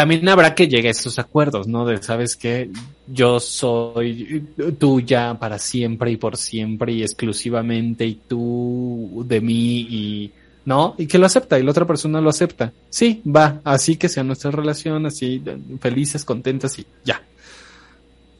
[0.00, 1.84] también habrá que llegue a esos acuerdos, ¿no?
[1.84, 2.70] De, ¿sabes qué?
[3.06, 4.46] Yo soy
[4.78, 10.32] tuya para siempre y por siempre y exclusivamente y tú de mí y,
[10.64, 10.94] ¿no?
[10.96, 12.72] Y que lo acepta y la otra persona lo acepta.
[12.88, 15.42] Sí, va, así que sea nuestra relación, así,
[15.82, 17.22] felices, contentas y ya.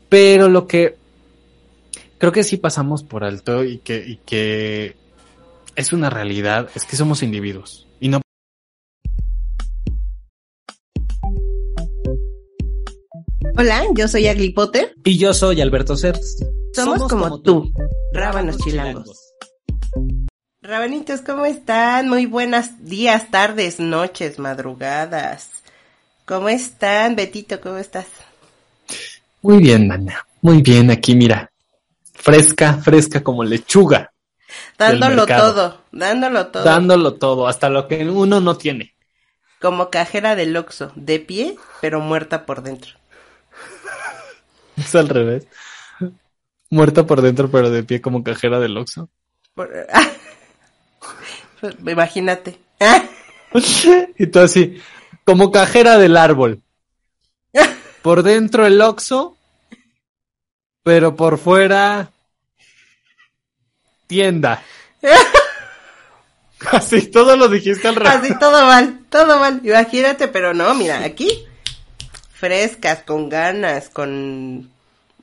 [0.08, 0.96] Pero lo que
[2.16, 4.96] creo que sí pasamos por alto y que, y que
[5.76, 7.86] es una realidad, es que somos individuos
[13.60, 14.94] Hola, yo soy Agli Potter.
[15.04, 16.42] Y yo soy Alberto Certs.
[16.72, 17.70] Somos, como, tú,
[18.10, 19.34] rábanos chilangos.
[20.62, 22.08] Rabanitos, ¿cómo están?
[22.08, 25.50] Muy buenas días, tardes, noches, madrugadas.
[26.24, 27.60] ¿Cómo están, Betito?
[27.60, 28.06] ¿Cómo estás?
[29.42, 30.26] Muy bien, mana.
[30.40, 31.52] Muy bien, aquí mira.
[32.14, 34.10] Fresca, fresca como lechuga.
[34.78, 36.64] Dándolo todo, dándolo todo.
[36.64, 38.94] Dándolo todo, hasta lo que uno no tiene.
[39.60, 42.99] Como cajera del Oxxo, de pie, pero muerta por dentro.
[44.80, 45.46] Es al revés.
[46.70, 49.10] Muerta por dentro, pero de pie como cajera del Oxxo.
[51.86, 52.58] Imagínate.
[54.18, 54.80] y tú así,
[55.24, 56.62] como cajera del árbol.
[58.02, 59.36] Por dentro el Oxxo,
[60.82, 62.10] pero por fuera
[64.06, 64.62] tienda.
[66.72, 68.14] Así todo lo dijiste al revés.
[68.14, 69.60] Así todo mal, todo mal.
[69.62, 71.44] Imagínate, pero no, mira, aquí
[72.40, 74.70] frescas, con ganas, con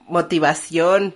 [0.07, 1.15] motivación,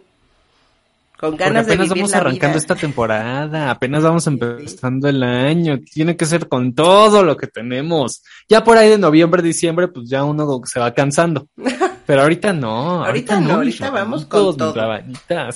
[1.20, 2.58] con ganas Porque apenas de vivir vamos la arrancando vida.
[2.58, 8.24] esta temporada, apenas vamos empezando el año, tiene que ser con todo lo que tenemos.
[8.50, 11.48] Ya por ahí de noviembre, diciembre, pues ya uno se va cansando.
[12.08, 14.74] Pero ahorita no, Ahorita no, ahorita vamos con todo.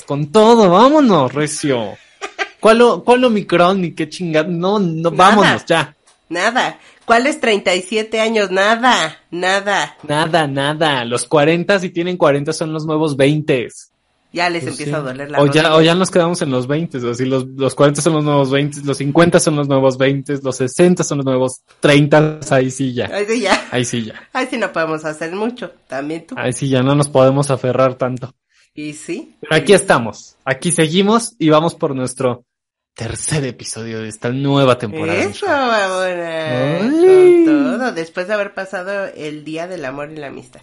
[0.05, 1.97] con todo, vámonos, recio.
[2.59, 4.47] ¿Cuál, o- cuál Omicron ni qué chingada?
[4.47, 5.15] No, no, Nada.
[5.17, 5.95] vámonos ya.
[6.29, 6.79] Nada.
[7.05, 8.51] ¿Cuáles 37 años?
[8.51, 9.95] Nada, nada.
[10.07, 11.05] Nada, nada.
[11.05, 13.67] Los 40 si tienen 40 son los nuevos 20.
[14.33, 14.95] Ya les Pues empieza sí.
[14.97, 17.45] a doler la o ya, o ya nos quedamos en los 20, o así los,
[17.47, 21.19] los 40 son los nuevos 20, los 50 son los nuevos 20, los 60 son
[21.19, 23.65] los nuevos 30, ahí sí ya, Ay, sí, ya.
[23.71, 25.71] ahí sí ya, Ay, sí, no podemos hacer mucho.
[25.87, 26.35] También tú.
[26.37, 28.33] ahí sí ya no nos podemos aferrar tanto.
[28.73, 29.37] Y sí.
[29.39, 32.43] Pero aquí estamos, aquí seguimos y vamos por nuestro
[32.95, 35.19] tercer episodio de esta nueva temporada.
[35.19, 35.45] Eso.
[35.45, 37.91] Con todo.
[37.91, 40.61] Después de haber pasado el día del amor y la amistad.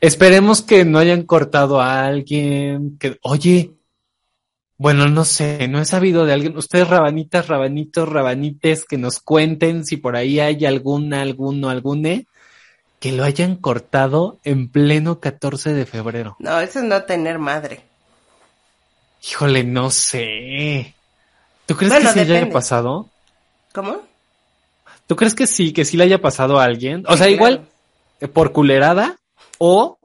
[0.00, 3.72] Esperemos que no hayan cortado a alguien, que, oye,
[4.76, 9.86] bueno, no sé, no he sabido de alguien, ustedes rabanitas, rabanitos, rabanites, que nos cuenten
[9.86, 12.26] si por ahí hay alguna, alguno, algune,
[13.00, 16.36] que lo hayan cortado en pleno 14 de febrero.
[16.40, 17.80] No, eso es no tener madre.
[19.28, 20.94] Híjole, no sé.
[21.66, 23.10] ¿Tú crees Bueno, que sí le haya pasado?
[23.72, 24.02] ¿Cómo?
[25.06, 27.04] ¿Tú crees que sí, que sí le haya pasado a alguien?
[27.08, 27.70] O Sí, sea, igual claro.
[28.20, 29.16] eh, por culerada
[29.58, 29.98] o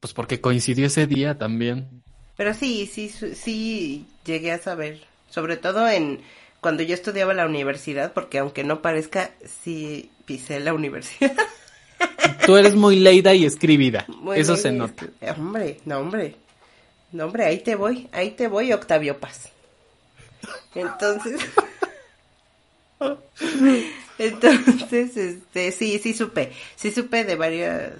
[0.00, 2.02] pues porque coincidió ese día también.
[2.36, 5.00] Pero sí, sí, sí llegué a saber.
[5.30, 6.20] Sobre todo en
[6.60, 9.30] cuando yo estudiaba la universidad, porque aunque no parezca,
[9.62, 11.32] sí pisé la universidad.
[12.46, 14.06] Tú eres muy leída y escribida.
[14.08, 15.06] Muy Eso se nota.
[15.36, 16.36] Hombre, no, hombre.
[17.12, 19.48] No, hombre, ahí te voy, ahí te voy, Octavio Paz.
[20.74, 21.40] Entonces.
[24.18, 26.52] Entonces, este, sí, sí supe.
[26.76, 27.92] Sí supe de varias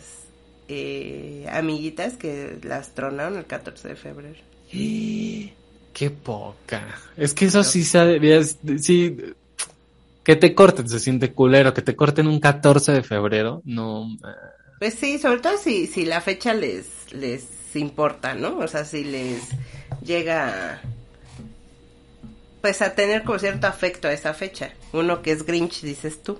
[0.69, 4.38] eh, amiguitas que las tronaron el 14 de febrero.
[5.92, 6.96] Qué poca.
[7.16, 9.16] Es que eso sí sabías, sí,
[10.22, 14.06] que te corten, se siente culero, que te corten un 14 de febrero, no.
[14.78, 18.58] Pues sí, sobre todo si, si la fecha les, les importa, ¿no?
[18.58, 19.42] O sea, si les
[20.04, 20.80] llega
[22.60, 24.70] pues a tener como cierto afecto a esa fecha.
[24.92, 26.38] Uno que es Grinch, dices tú.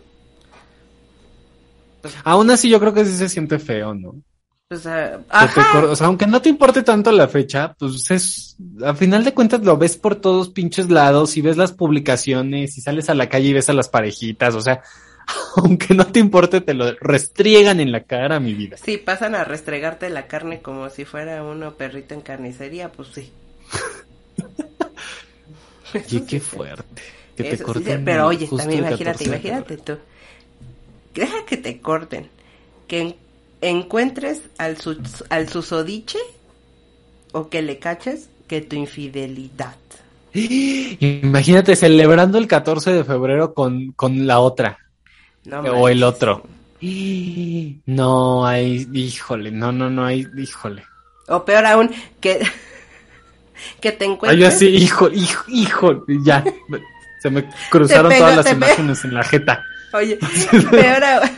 [2.25, 4.15] Aún así yo creo que sí se siente feo, ¿no?
[5.31, 5.73] Ajá.
[5.73, 9.33] cor- o sea, aunque no te importe tanto la fecha, pues es, a final de
[9.33, 13.29] cuentas lo ves por todos pinches lados y ves las publicaciones y sales a la
[13.29, 14.83] calle y ves a las parejitas, o sea,
[15.57, 18.77] aunque no te importe, te lo restriegan en la cara, mi vida.
[18.77, 23.31] Sí, pasan a restregarte la carne como si fuera uno perrito en carnicería, pues sí.
[26.11, 27.03] Y qué fuerte.
[27.37, 28.05] Que te Eso sí, corten.
[28.05, 29.99] pero oye, también imagínate, 14 de imagínate tú.
[31.15, 32.29] Deja que te corten.
[32.87, 33.17] Que en-
[33.61, 35.01] encuentres al, su-
[35.31, 36.19] al susodiche
[37.33, 39.77] o que le caches que tu infidelidad.
[40.35, 44.79] Imagínate celebrando el 14 de febrero con, con la otra
[45.49, 46.43] No o el otro.
[47.87, 50.85] No, hay, híjole, no, no, no hay, híjole.
[51.27, 51.91] O peor aún,
[52.21, 52.41] que,
[53.81, 54.41] que te Ay, encuentres.
[54.41, 56.45] yo así, hijo, hijo, hijo, ya.
[57.21, 59.65] Se me cruzaron todas las imágenes en la jeta.
[59.93, 60.19] Oye,
[60.71, 61.31] peor aún,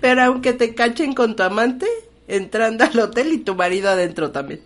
[0.00, 1.86] Pero aunque te cachen con tu amante,
[2.28, 4.60] entrando al hotel y tu marido adentro también.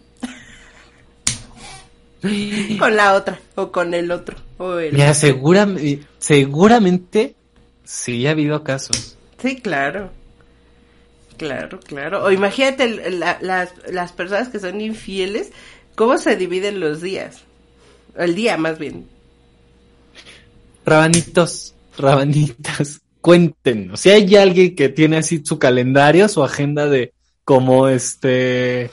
[2.78, 4.36] con la otra o con el otro.
[4.58, 4.92] O el...
[4.92, 7.34] Mira, seguramente, seguramente
[7.88, 9.16] sí ha habido casos.
[9.40, 10.10] Sí, claro.
[11.38, 12.24] Claro, claro.
[12.24, 15.52] O imagínate la- las, las personas que son infieles,
[15.94, 17.38] cómo se dividen los días.
[18.16, 19.06] El día, más bien.
[20.84, 24.00] Rabanitos, rabanitas, cuéntenos.
[24.00, 27.12] Si hay alguien que tiene así su calendario, su agenda de
[27.44, 28.90] como este,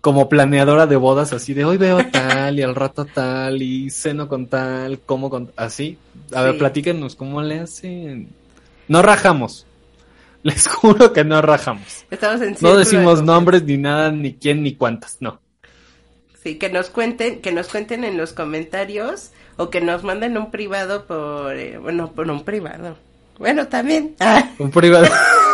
[0.00, 4.28] como planeadora de bodas, así de hoy veo tal y al rato tal y ceno
[4.28, 5.98] con tal, como con así.
[6.34, 8.28] A ver, platíquenos cómo le hacen.
[8.88, 9.66] No rajamos.
[10.42, 12.06] Les juro que no rajamos.
[12.10, 15.40] Estamos en No de decimos nombres ni nada, ni quién ni cuántas, no.
[16.42, 20.50] Sí, que nos cuenten, que nos cuenten en los comentarios o que nos manden un
[20.50, 22.96] privado por, eh, bueno, por un privado.
[23.38, 24.16] Bueno, también.
[24.20, 25.06] Ah, Un privado,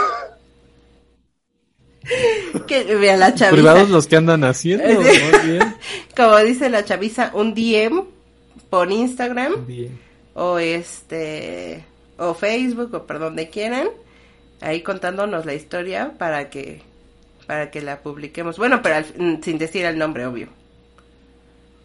[2.67, 3.51] que vea la chaviza.
[3.55, 4.85] privados los que andan haciendo,
[5.45, 5.75] bien.
[6.17, 8.05] Como dice la chaviza, un DM
[8.71, 9.67] por Instagram
[10.35, 11.85] o este
[12.19, 13.89] o Facebook o por donde quieran,
[14.61, 16.83] ahí contándonos la historia para que
[17.47, 18.59] para que la publiquemos.
[18.59, 20.49] Bueno, pero al- sin decir el nombre, obvio.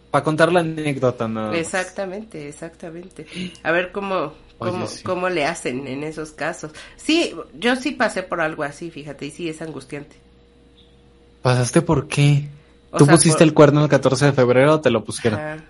[0.10, 1.54] Para contar la anécdota, no.
[1.54, 3.26] Exactamente, exactamente.
[3.64, 5.04] A ver cómo Oye, cómo, sí.
[5.04, 6.72] cómo le hacen en esos casos.
[6.98, 10.16] Sí, yo sí pasé por algo así, fíjate, y sí es angustiante.
[11.42, 12.48] ¿Pasaste por qué?
[12.92, 15.40] O ¿Tú sea, pusiste por- el cuerno el 14 de febrero o te lo pusieron?
[15.40, 15.64] Ajá.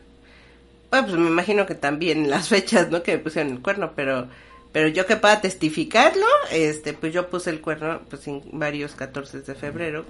[0.89, 3.03] Bueno, pues me imagino que también las fechas, ¿no?
[3.03, 4.27] Que me pusieron el cuerno, pero
[4.73, 9.41] pero yo que pueda testificarlo, este, pues yo puse el cuerno pues en varios 14
[9.41, 10.05] de febrero.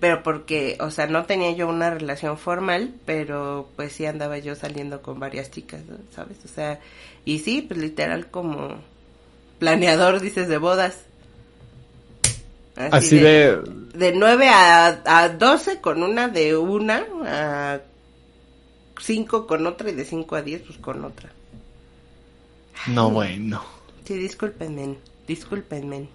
[0.00, 4.54] Pero porque, o sea, no tenía yo una relación formal, pero pues sí andaba yo
[4.54, 5.96] saliendo con varias chicas, ¿no?
[6.14, 6.38] ¿sabes?
[6.44, 6.78] O sea,
[7.24, 8.76] y sí, pues literal como
[9.58, 11.00] planeador, dices, de bodas.
[12.76, 13.58] Así de...
[13.94, 17.80] de 9 a, a 12 con una, de una a
[19.00, 21.30] 5 con otra y de 5 a 10 pues con otra.
[22.86, 23.64] No, bueno.
[24.04, 24.96] Sí, discúlpenme,
[25.26, 26.08] discúlpenme.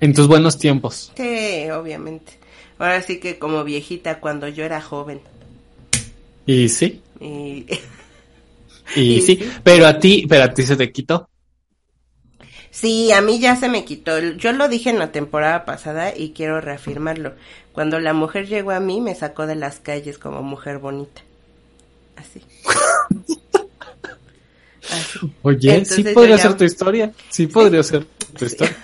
[0.00, 1.12] En tus buenos tiempos.
[1.16, 2.43] Sí, obviamente.
[2.78, 5.20] Ahora sí que como viejita cuando yo era joven.
[6.46, 7.80] Y sí, Y y
[8.96, 9.36] Y sí.
[9.36, 9.50] sí.
[9.62, 11.28] Pero a ti, pero a ti se te quitó.
[12.70, 14.18] sí, a mí ya se me quitó.
[14.18, 17.34] Yo lo dije en la temporada pasada y quiero reafirmarlo.
[17.72, 21.22] Cuando la mujer llegó a mí me sacó de las calles como mujer bonita.
[22.16, 22.42] Así.
[24.90, 25.32] Así.
[25.42, 27.12] Oye, sí Entonces podría ya- ser tu historia.
[27.30, 28.04] Sí podría ser
[28.38, 28.76] tu historia.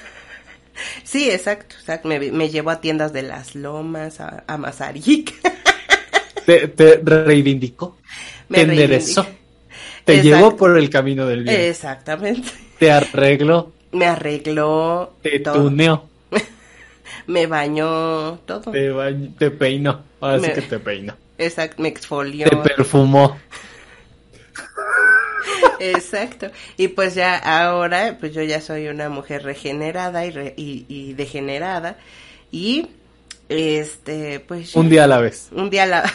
[1.05, 1.77] Sí, exacto.
[1.81, 5.35] O sea, me, me llevó a tiendas de las lomas, a, a Mazarik.
[6.47, 7.97] Te, te reivindicó.
[8.49, 9.27] Me te enderezó.
[10.05, 10.23] Te Exacto.
[10.23, 11.61] llevó por el camino del bien.
[11.61, 12.49] Exactamente.
[12.79, 13.73] Te arregló.
[13.93, 15.65] Me arregló Te todo.
[15.65, 16.09] tuneó.
[17.27, 18.73] Me bañó todo.
[18.73, 18.91] Te,
[19.39, 20.03] te peinó.
[20.21, 21.15] Ahora sí que te peinó.
[21.39, 22.49] Exacto, me exfolió.
[22.49, 23.39] Te perfumó.
[25.79, 26.51] Exacto.
[26.77, 31.13] Y pues ya ahora, pues yo ya soy una mujer regenerada y, re- y, y
[31.15, 31.97] degenerada.
[32.51, 32.89] Y
[33.49, 35.49] este, pues Un día a la vez.
[35.53, 36.13] un día a la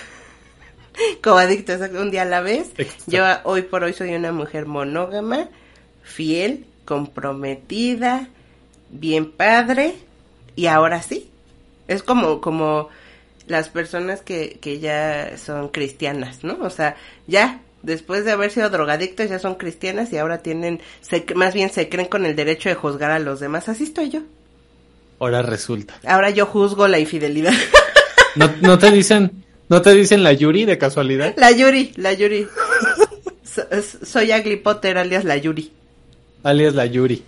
[1.21, 2.71] como adicto, un día a la vez.
[2.77, 3.03] Exacto.
[3.07, 5.49] Yo hoy por hoy soy una mujer monógama,
[6.03, 8.29] fiel, comprometida,
[8.89, 9.95] bien padre
[10.55, 11.29] y ahora sí.
[11.87, 12.89] Es como como
[13.47, 16.57] las personas que, que ya son cristianas, ¿no?
[16.61, 16.95] O sea,
[17.27, 21.69] ya después de haber sido drogadictos ya son cristianas y ahora tienen se, más bien
[21.69, 23.69] se creen con el derecho de juzgar a los demás.
[23.69, 24.21] Así estoy yo.
[25.19, 25.95] Ahora resulta.
[26.05, 27.53] Ahora yo juzgo la infidelidad.
[28.35, 31.33] ¿No, no te dicen, no te dicen la Yuri de casualidad?
[31.37, 32.47] La Yuri, la Yuri.
[33.43, 33.67] So-
[34.05, 35.71] soy Agli Potter alias la Yuri.
[36.43, 37.23] Alias la Yuri.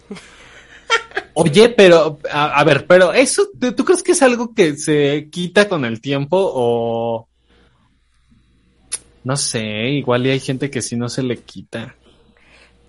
[1.35, 5.29] Oye, pero, a, a ver, pero eso, ¿tú tú crees que es algo que se
[5.31, 7.27] quita con el tiempo o...
[9.27, 11.95] No sé, igual y hay gente que sí no se le quita.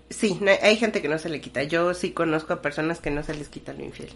[0.09, 1.63] Sí, no- hay gente que no se le quita.
[1.63, 4.07] Yo sí conozco a personas que no se les quita lo infiel.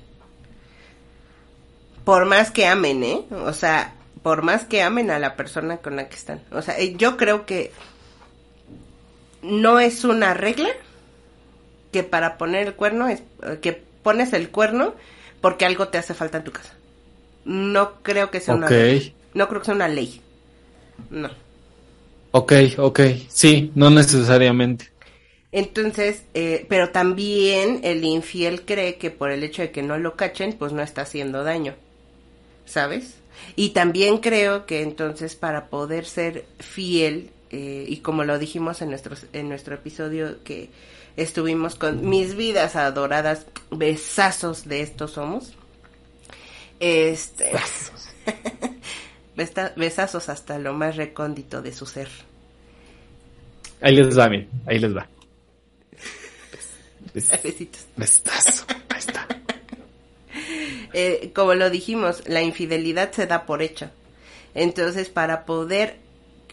[2.05, 3.25] Por más que amen, ¿eh?
[3.29, 6.41] O sea, por más que amen a la persona con la que están.
[6.53, 7.73] O sea, eh, yo creo que
[9.41, 10.69] no es una regla
[11.91, 14.95] que para poner el cuerno es eh, que pones el cuerno
[15.41, 16.73] porque algo te hace falta en tu casa.
[17.43, 19.11] No creo que sea una regla.
[19.33, 20.21] No creo que sea una ley.
[21.09, 21.29] No.
[22.33, 22.99] Ok, ok.
[23.29, 24.91] Sí, no necesariamente.
[25.53, 30.15] Entonces, eh, pero también el infiel cree que por el hecho de que no lo
[30.15, 31.75] cachen, pues no está haciendo daño,
[32.65, 33.13] ¿sabes?
[33.55, 38.89] Y también creo que entonces para poder ser fiel, eh, y como lo dijimos en,
[38.89, 40.69] nuestros, en nuestro episodio que
[41.17, 45.53] estuvimos con mis vidas adoradas, besazos de estos somos.
[46.79, 47.51] Este.
[49.35, 52.09] besazos hasta lo más recóndito de su ser.
[53.81, 55.07] Ahí les va, miren, ahí les va.
[57.13, 57.85] Besitos.
[57.95, 59.27] Bestazo, ahí está.
[60.95, 63.89] Eh, como lo dijimos, la infidelidad se da por hecho.
[64.53, 65.95] Entonces, para poder,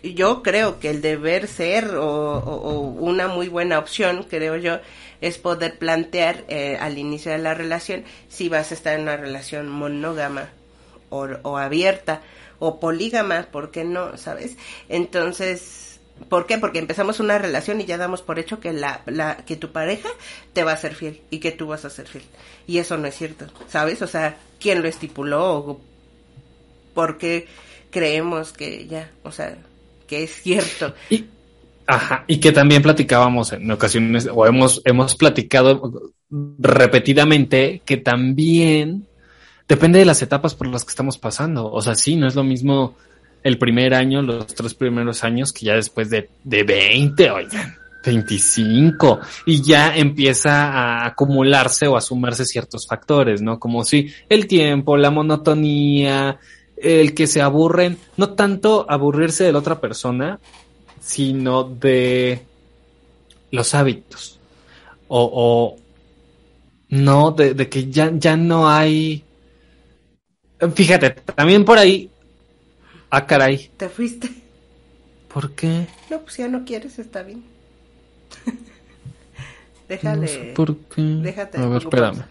[0.03, 4.79] yo creo que el deber ser o, una muy buena opción, creo yo,
[5.21, 9.19] es poder plantear eh, al inicio de la relación si vas a estar en una
[9.19, 10.49] relación monógama
[11.11, 12.23] o, o abierta
[12.61, 14.17] o polígama, ¿por qué no?
[14.17, 14.57] ¿Sabes?
[14.89, 15.91] Entonces,
[16.29, 16.59] ¿Por qué?
[16.59, 20.11] Porque empezamos una relación y ya damos por hecho que la, la, que tu pareja
[20.53, 22.25] te va a ser fiel y que tú vas a ser fiel.
[22.67, 24.03] Y eso no es cierto, ¿sabes?
[24.03, 25.57] O sea, ¿quién lo estipuló?
[25.57, 25.81] O
[26.95, 27.47] ¿Por qué
[27.91, 29.57] creemos que ya, o sea,
[30.07, 30.95] que es cierto?
[31.09, 31.25] Y,
[31.87, 36.13] ajá, y que también platicábamos en ocasiones, o hemos, hemos platicado
[36.59, 39.07] repetidamente que también
[39.71, 41.71] depende de las etapas por las que estamos pasando.
[41.71, 42.97] O sea, sí, no es lo mismo
[43.45, 49.21] el primer año, los tres primeros años, que ya después de, de 20, oigan, 25,
[49.47, 53.61] y ya empieza a acumularse o a sumarse ciertos factores, ¿no?
[53.61, 56.41] Como si el tiempo, la monotonía,
[56.77, 60.41] el que se aburren, no tanto aburrirse de la otra persona,
[61.01, 62.43] sino de
[63.53, 64.41] los hábitos.
[65.07, 65.77] O, o
[66.89, 69.23] no, de, de que ya, ya no hay.
[70.75, 72.11] Fíjate, también por ahí
[73.11, 73.71] Ah, caray.
[73.77, 74.31] ¿Te fuiste?
[75.33, 75.87] ¿Por qué?
[76.09, 77.43] No, pues ya no quieres, está bien.
[79.89, 80.21] Déjale.
[80.21, 81.03] No sé ¿Por qué?
[81.03, 81.59] Déjate.
[81.59, 82.25] A ver, espérame.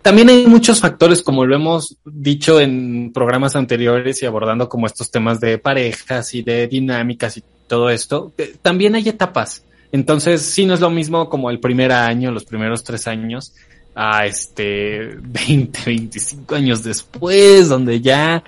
[0.00, 5.10] También hay muchos factores, como lo hemos dicho en programas anteriores y abordando como estos
[5.10, 8.32] temas de parejas y de dinámicas y todo esto.
[8.62, 9.64] También hay etapas.
[9.92, 13.54] Entonces, sí, no es lo mismo como el primer año, los primeros tres años,
[13.94, 18.42] a este 20, 25 años después, donde ya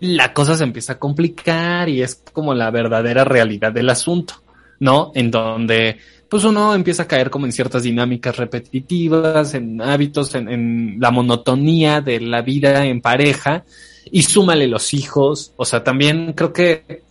[0.00, 4.34] la cosa se empieza a complicar y es como la verdadera realidad del asunto,
[4.80, 5.12] ¿no?
[5.14, 10.96] En donde pues uno empieza a caer como en ciertas dinámicas repetitivas, en hábitos, en,
[10.98, 13.64] la monotonía de la vida en pareja
[14.10, 17.02] y súmale los hijos, o sea, también creo que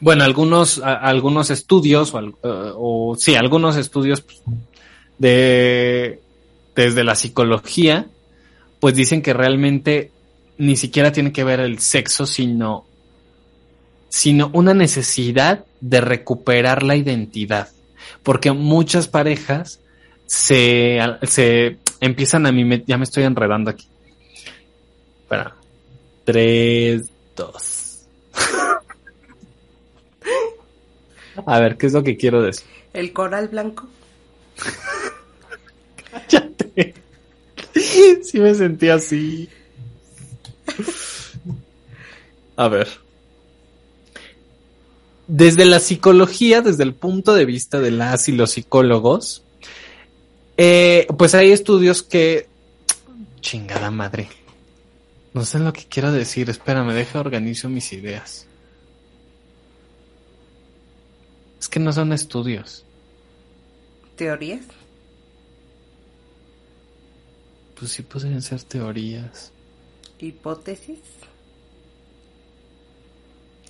[0.00, 4.24] bueno, algunos, algunos estudios, o, o, sí, algunos estudios
[5.18, 6.20] de
[6.78, 8.06] desde la psicología,
[8.78, 10.12] pues dicen que realmente
[10.58, 12.84] ni siquiera tiene que ver el sexo, sino,
[14.08, 17.68] sino una necesidad de recuperar la identidad.
[18.22, 19.80] Porque muchas parejas
[20.26, 23.88] se, se empiezan a mí, ya me estoy enredando aquí.
[25.22, 25.56] Espera.
[26.24, 27.87] Tres, dos.
[31.46, 32.66] A ver, ¿qué es lo que quiero decir?
[32.92, 33.88] El coral blanco.
[38.22, 39.48] sí me sentí así.
[42.56, 42.88] A ver.
[45.26, 49.44] Desde la psicología, desde el punto de vista de las y los psicólogos,
[50.56, 52.48] eh, pues hay estudios que...
[53.40, 54.28] Chingada madre.
[55.34, 56.50] No sé lo que quiero decir.
[56.50, 58.46] Espérame, deja organizo mis ideas.
[61.60, 62.84] Es que no son estudios.
[64.16, 64.64] ¿Teorías?
[67.78, 69.52] Pues sí pueden ser teorías.
[70.18, 70.98] Hipótesis.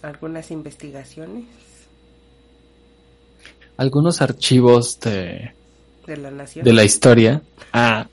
[0.02, 1.44] Algunas investigaciones.
[3.76, 5.52] Algunos archivos de...
[6.06, 6.64] De la nación.
[6.64, 7.42] De la historia.
[7.72, 8.08] Ah.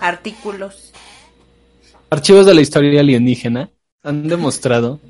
[0.00, 0.92] Artículos.
[2.10, 3.70] Archivos de la historia alienígena
[4.02, 5.00] han demostrado.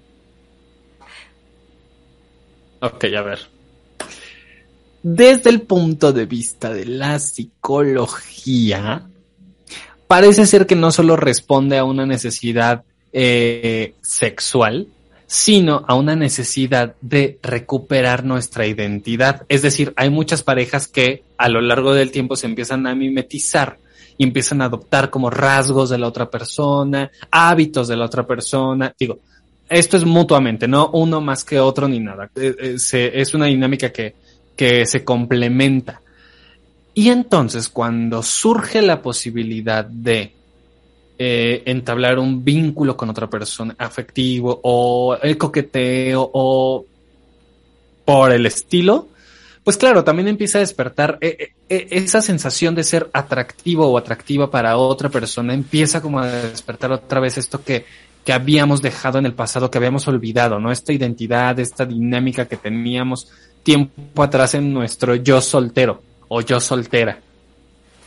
[2.81, 3.39] Ok, a ver.
[5.03, 9.07] Desde el punto de vista de la psicología,
[10.07, 14.89] parece ser que no solo responde a una necesidad eh, sexual,
[15.27, 19.45] sino a una necesidad de recuperar nuestra identidad.
[19.49, 23.79] Es decir, hay muchas parejas que a lo largo del tiempo se empiezan a mimetizar
[24.19, 28.95] y empiezan a adoptar como rasgos de la otra persona, hábitos de la otra persona.
[28.99, 29.19] Digo,
[29.69, 32.31] esto es mutuamente, no uno más que otro ni nada.
[32.37, 34.15] Eh, eh, es una dinámica que,
[34.55, 36.01] que se complementa.
[36.95, 40.33] Y entonces cuando surge la posibilidad de
[41.19, 46.87] eh, entablar un vínculo con otra persona afectivo o el coqueteo o
[48.05, 49.09] por el estilo,
[49.65, 51.19] pues claro, también empieza a despertar
[51.69, 57.19] esa sensación de ser atractivo o atractiva para otra persona, empieza como a despertar otra
[57.19, 57.85] vez esto que,
[58.27, 60.73] que habíamos dejado en el pasado, que habíamos olvidado, ¿no?
[60.73, 63.29] Esta identidad, esta dinámica que teníamos
[63.63, 67.21] tiempo atrás en nuestro yo soltero o yo soltera.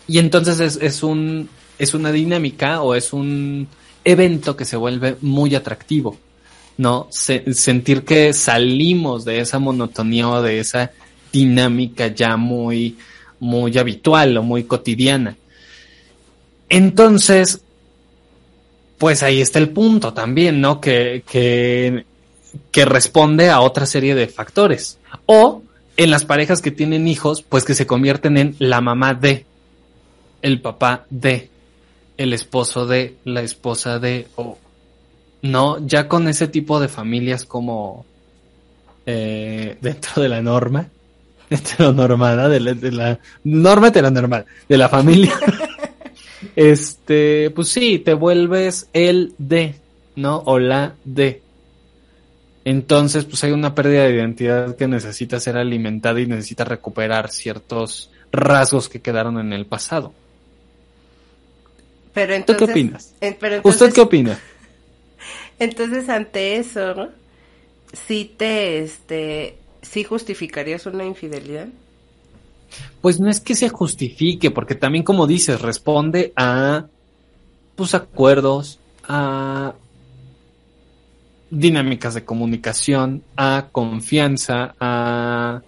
[0.08, 1.48] Y entonces es, es un,
[1.78, 3.70] es una dinámica o es un
[4.04, 6.18] evento que se vuelve muy atractivo,
[6.78, 7.08] ¿no?
[7.10, 10.92] sentir que salimos de esa monotonía o de esa
[11.32, 12.98] dinámica ya muy,
[13.40, 15.38] muy habitual o muy cotidiana.
[16.68, 17.62] Entonces,
[19.00, 20.80] pues ahí está el punto también, ¿no?
[20.80, 22.06] Que, que,
[22.72, 25.00] que responde a otra serie de factores.
[25.26, 25.64] O
[25.98, 29.46] en las parejas que tienen hijos, pues que se convierten en la mamá de,
[30.42, 31.50] el papá de,
[32.18, 34.58] el esposo de, la esposa de, o
[35.42, 38.06] no, ya con ese tipo de familias como
[39.06, 40.88] eh, dentro de la norma,
[41.50, 45.34] heteronormada, de la, de la norma heteronormal, de la familia,
[46.56, 49.76] este, pues sí, te vuelves el de,
[50.16, 50.38] ¿no?
[50.46, 51.42] O la de.
[52.66, 58.12] Entonces, pues hay una pérdida de identidad que necesita ser alimentada y necesita recuperar ciertos
[58.32, 60.14] rasgos que quedaron en el pasado.
[62.14, 63.16] Pero entonces, qué opinas?
[63.64, 64.40] ¿Usted qué opina?
[65.60, 67.10] Entonces, ante eso,
[67.94, 71.68] ¿sí te, este, sí justificarías una infidelidad?
[73.02, 76.88] Pues no es que se justifique, porque también como dices, responde a
[77.76, 79.74] pues acuerdos, a
[81.50, 85.62] dinámicas de comunicación, a confianza, a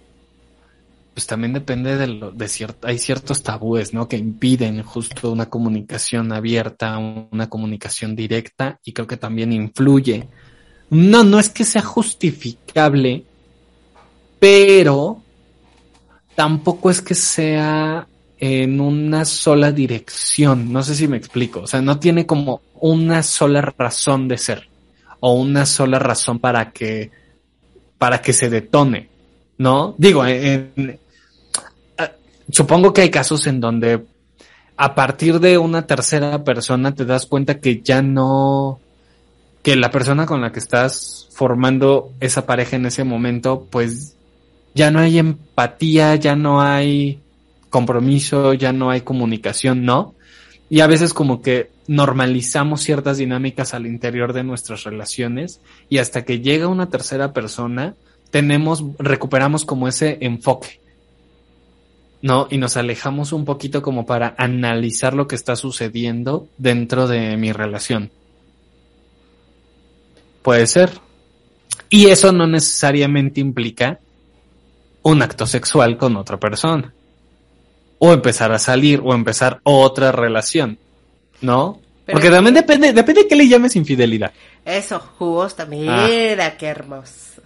[1.14, 4.08] pues también depende de lo de cierto hay ciertos tabúes, ¿no?
[4.08, 10.28] que impiden justo una comunicación abierta, una comunicación directa y creo que también influye.
[10.88, 13.24] No, no es que sea justificable,
[14.38, 15.21] pero
[16.34, 18.06] tampoco es que sea
[18.38, 23.22] en una sola dirección, no sé si me explico, o sea, no tiene como una
[23.22, 24.68] sola razón de ser
[25.20, 27.10] o una sola razón para que
[27.98, 29.08] para que se detone,
[29.58, 29.94] ¿no?
[29.96, 30.98] Digo, en,
[32.50, 34.04] supongo que hay casos en donde
[34.76, 38.80] a partir de una tercera persona te das cuenta que ya no
[39.62, 44.16] que la persona con la que estás formando esa pareja en ese momento, pues
[44.74, 47.20] ya no hay empatía, ya no hay
[47.70, 50.14] compromiso, ya no hay comunicación, ¿no?
[50.68, 56.24] Y a veces como que normalizamos ciertas dinámicas al interior de nuestras relaciones y hasta
[56.24, 57.94] que llega una tercera persona,
[58.30, 60.80] tenemos, recuperamos como ese enfoque,
[62.22, 62.46] ¿no?
[62.50, 67.52] Y nos alejamos un poquito como para analizar lo que está sucediendo dentro de mi
[67.52, 68.10] relación.
[70.42, 70.90] Puede ser.
[71.90, 74.00] Y eso no necesariamente implica
[75.02, 76.92] un acto sexual con otra persona.
[77.98, 80.78] O empezar a salir o empezar otra relación.
[81.40, 81.80] ¿No?
[82.06, 84.32] Porque también depende, depende de qué le llames infidelidad.
[84.64, 86.56] Eso, jugosa, mira ah.
[86.56, 87.42] qué hermoso.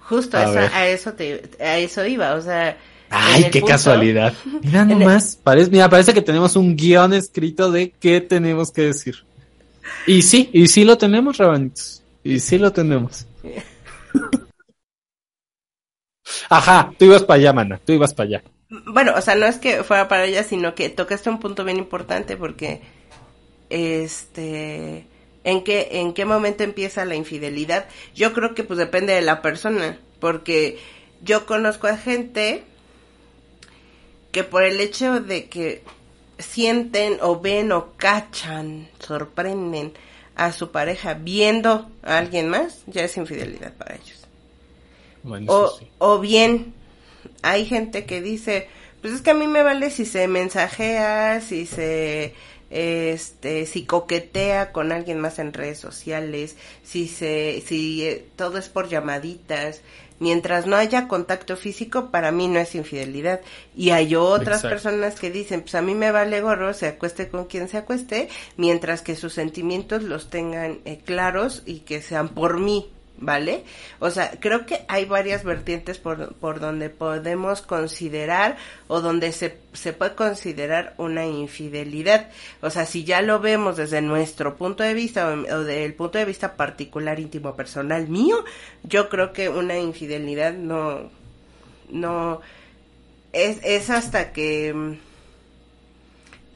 [0.00, 2.76] Justo a, eso, a eso te, a eso iba, o sea.
[3.08, 4.34] Ay, qué casualidad.
[4.62, 9.16] Mira nomás, parece, mira, parece que tenemos un guion escrito de qué tenemos que decir.
[10.06, 12.02] Y sí, y sí lo tenemos, Rabanitos.
[12.22, 13.26] Y sí lo tenemos.
[16.50, 18.42] Ajá, tú ibas para allá, mana, tú ibas para allá.
[18.68, 21.76] Bueno, o sea, no es que fuera para allá, sino que tocaste un punto bien
[21.76, 22.80] importante porque,
[23.68, 25.06] este,
[25.44, 27.86] ¿en qué, en qué momento empieza la infidelidad?
[28.16, 30.80] Yo creo que pues depende de la persona, porque
[31.22, 32.64] yo conozco a gente
[34.32, 35.84] que por el hecho de que
[36.38, 39.92] sienten o ven o cachan, sorprenden
[40.34, 44.19] a su pareja viendo a alguien más, ya es infidelidad para ellos
[45.24, 46.74] o, o bien,
[47.42, 48.68] hay gente que dice,
[49.00, 52.34] pues es que a mí me vale si se mensajea, si se
[52.70, 58.68] este si coquetea con alguien más en redes sociales, si se si eh, todo es
[58.68, 59.80] por llamaditas,
[60.20, 63.40] mientras no haya contacto físico para mí no es infidelidad
[63.74, 67.46] y hay otras personas que dicen, pues a mí me vale gorro, se acueste con
[67.46, 72.60] quien se acueste, mientras que sus sentimientos los tengan eh, claros y que sean por
[72.60, 72.88] mí,
[73.20, 73.64] ¿vale?
[73.98, 78.56] O sea, creo que hay varias vertientes por, por donde podemos considerar
[78.88, 82.30] o donde se, se puede considerar una infidelidad.
[82.62, 85.94] O sea, si ya lo vemos desde nuestro punto de vista o, o desde el
[85.94, 88.44] punto de vista particular, íntimo, personal mío,
[88.82, 91.10] yo creo que una infidelidad no,
[91.90, 92.40] no,
[93.32, 94.92] es, es hasta que mm,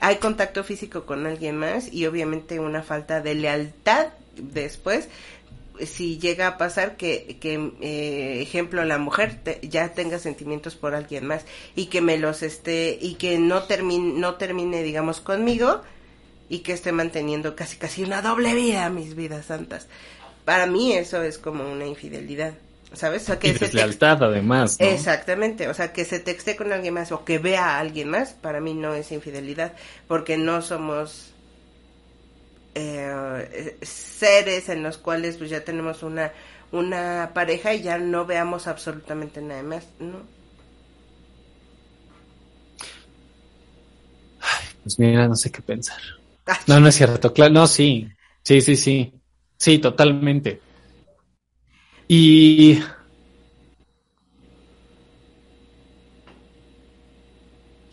[0.00, 5.08] hay contacto físico con alguien más y obviamente una falta de lealtad después
[5.84, 11.26] si llega a pasar que, que eh, ejemplo, la mujer ya tenga sentimientos por alguien
[11.26, 15.82] más y que me los esté, y que no termine, no termine, digamos, conmigo,
[16.48, 19.88] y que esté manteniendo casi casi una doble vida, mis vidas santas.
[20.44, 22.54] Para mí eso es como una infidelidad.
[22.92, 23.22] ¿Sabes?
[23.22, 24.78] O sea, que y deslealtad, además.
[24.78, 24.86] ¿no?
[24.86, 25.66] Exactamente.
[25.66, 28.60] O sea, que se texte con alguien más o que vea a alguien más, para
[28.60, 29.72] mí no es infidelidad.
[30.06, 31.33] Porque no somos
[32.74, 36.32] eh, seres en los cuales pues ya tenemos una,
[36.72, 39.86] una pareja y ya no veamos absolutamente nada más.
[40.00, 40.18] ¿no?
[44.82, 45.98] Pues mira, no sé qué pensar.
[46.66, 47.32] No, no es cierto.
[47.32, 48.08] Claro, no, sí.
[48.42, 49.12] Sí, sí, sí.
[49.58, 50.60] Sí, totalmente.
[52.08, 52.80] Y...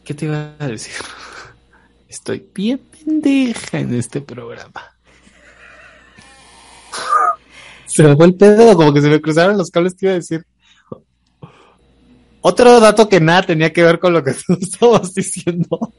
[0.03, 0.93] ¿Qué te iba a decir?
[2.09, 4.81] Estoy bien pendeja en este programa.
[7.85, 10.15] Se me fue el pedo, como que se me cruzaron los cables, te iba a
[10.15, 10.45] decir.
[12.43, 15.93] Otro dato que nada tenía que ver con lo que tú estabas diciendo.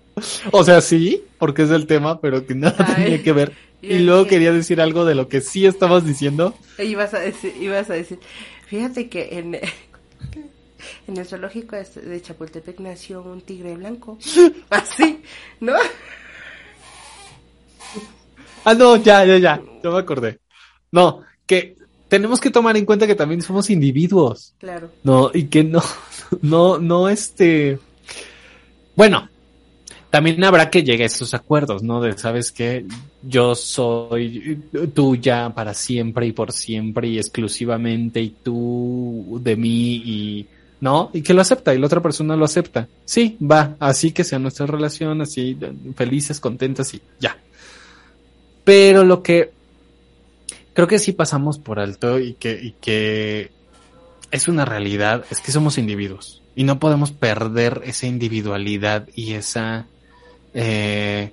[0.51, 3.53] O sea, sí, porque es el tema, pero que nada Ay, tenía que ver.
[3.83, 6.57] y luego que- quería decir algo de lo que sí estabas diciendo.
[6.79, 8.19] Ibas a decir, ibas a decir,
[8.67, 9.55] fíjate que en,
[11.07, 14.19] en el zoológico de Chapultepec nació un tigre blanco.
[14.71, 15.23] Así,
[15.61, 15.75] ¿no?
[18.65, 19.63] Ah, no, ya, ya, ya.
[19.83, 20.39] Yo me acordé.
[20.91, 21.77] No, que
[22.09, 24.55] tenemos que tomar en cuenta que también somos individuos.
[24.59, 24.91] Claro.
[25.03, 25.83] No, y que no,
[26.43, 27.79] no, no, este.
[28.95, 29.29] Bueno,
[30.13, 32.03] también habrá que llegar a esos acuerdos, ¿no?
[32.03, 32.85] De, ¿sabes qué?
[33.23, 34.63] Yo soy
[34.95, 40.47] tuya para siempre y por siempre y exclusivamente y tú de mí y,
[40.81, 41.11] ¿no?
[41.15, 42.89] Y que lo acepta y la otra persona lo acepta.
[43.07, 45.57] Sí, va, así que sea nuestra relación, así,
[45.97, 47.39] felices, contentas y ya.
[48.65, 49.51] Pero lo que
[50.75, 53.51] creo que sí pasamos por alto y que, y que
[54.31, 59.87] es una realidad, es que somos individuos y no podemos perder esa individualidad y esa
[60.55, 61.33] eh,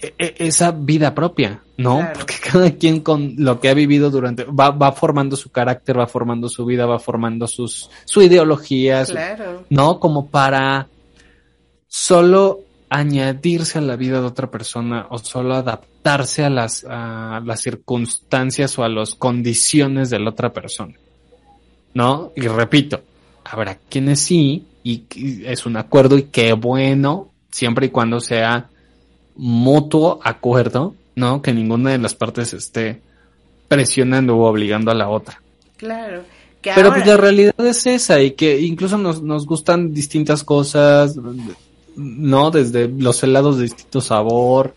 [0.00, 1.98] e- e- esa vida propia, ¿no?
[1.98, 2.12] Claro.
[2.18, 6.06] Porque cada quien con lo que ha vivido durante va, va formando su carácter, va
[6.06, 9.64] formando su vida, va formando sus su ideología, su- Claro.
[9.70, 10.88] no como para
[11.88, 12.60] solo
[12.94, 18.78] añadirse a la vida de otra persona o solo adaptarse a las, a las circunstancias
[18.78, 20.94] o a las condiciones de la otra persona.
[21.92, 22.32] ¿No?
[22.36, 23.00] Y repito,
[23.44, 28.68] habrá quienes sí, y, y es un acuerdo y qué bueno, siempre y cuando sea
[29.36, 31.42] mutuo acuerdo, ¿no?
[31.42, 33.00] Que ninguna de las partes esté
[33.68, 35.40] presionando o obligando a la otra.
[35.76, 36.22] Claro.
[36.62, 40.44] Que Pero ahora- pues la realidad es esa y que incluso nos, nos gustan distintas
[40.44, 41.16] cosas,
[41.96, 42.50] ¿no?
[42.50, 44.74] Desde los helados de distinto sabor,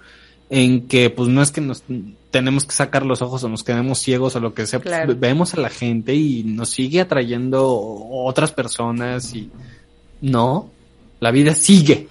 [0.50, 1.84] en que pues no es que nos
[2.32, 5.54] tenemos que sacar los ojos o nos quedemos ciegos o lo que sea, pues, vemos
[5.54, 9.50] a la gente y nos sigue atrayendo otras personas y
[10.22, 10.70] no,
[11.20, 12.08] la vida sigue.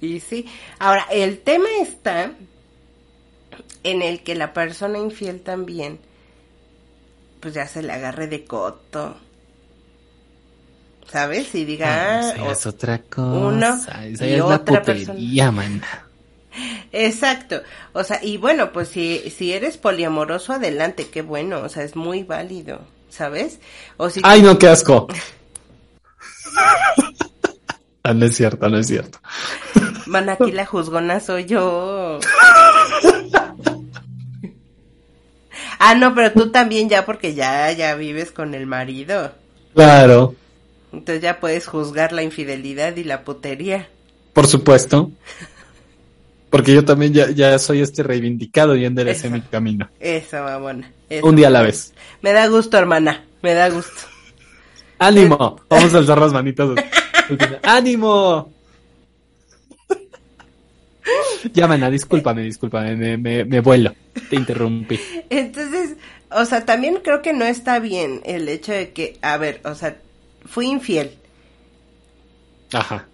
[0.00, 0.46] Y sí.
[0.78, 2.32] Ahora, el tema está
[3.82, 5.98] en el que la persona infiel también,
[7.40, 9.16] pues ya se le agarre de coto.
[11.10, 11.54] ¿Sabes?
[11.54, 15.82] Y diga, Ah, es otra cosa, uno esa y es la putería, man.
[16.92, 17.62] Exacto.
[17.92, 21.60] O sea, y bueno, pues si, si eres poliamoroso, adelante, qué bueno.
[21.62, 23.58] O sea, es muy válido, ¿sabes?
[23.96, 25.08] O si Ay, no, qué asco.
[28.02, 29.18] Ah, no es cierto, no es cierto.
[30.06, 32.18] man, aquí la juzgona soy yo.
[35.78, 39.32] ah, no, pero tú también ya, porque ya, ya vives con el marido.
[39.74, 40.34] Claro,
[40.92, 43.88] Entonces ya puedes juzgar la infidelidad y la putería.
[44.32, 45.10] por supuesto.
[46.50, 49.36] Porque yo también ya, ya soy este reivindicado y enderecé Eso.
[49.36, 49.88] mi camino.
[50.00, 50.90] Eso, mamona.
[51.08, 51.24] eso.
[51.24, 51.92] Un día a la vez.
[52.22, 53.24] Me da gusto, hermana.
[53.40, 53.92] Me da gusto.
[54.98, 55.60] ¡Ánimo!
[55.70, 56.70] Vamos a alzar las manitas.
[57.62, 58.52] ¡Ánimo!
[61.54, 63.94] Ya, mana, discúlpame, discúlpame, me, me, me vuelo.
[64.28, 65.00] Te interrumpí.
[65.30, 65.96] Entonces,
[66.30, 69.74] o sea, también creo que no está bien el hecho de que, a ver, o
[69.74, 69.96] sea,
[70.46, 71.16] fui infiel.
[72.72, 73.06] Ajá.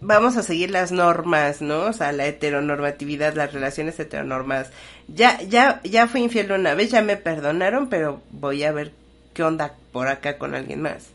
[0.00, 1.86] Vamos a seguir las normas, ¿no?
[1.86, 4.70] O sea, la heteronormatividad, las relaciones heteronormadas.
[5.08, 8.92] Ya, ya, ya fui infiel una vez, ya me perdonaron, pero voy a ver
[9.34, 11.08] qué onda por acá con alguien más.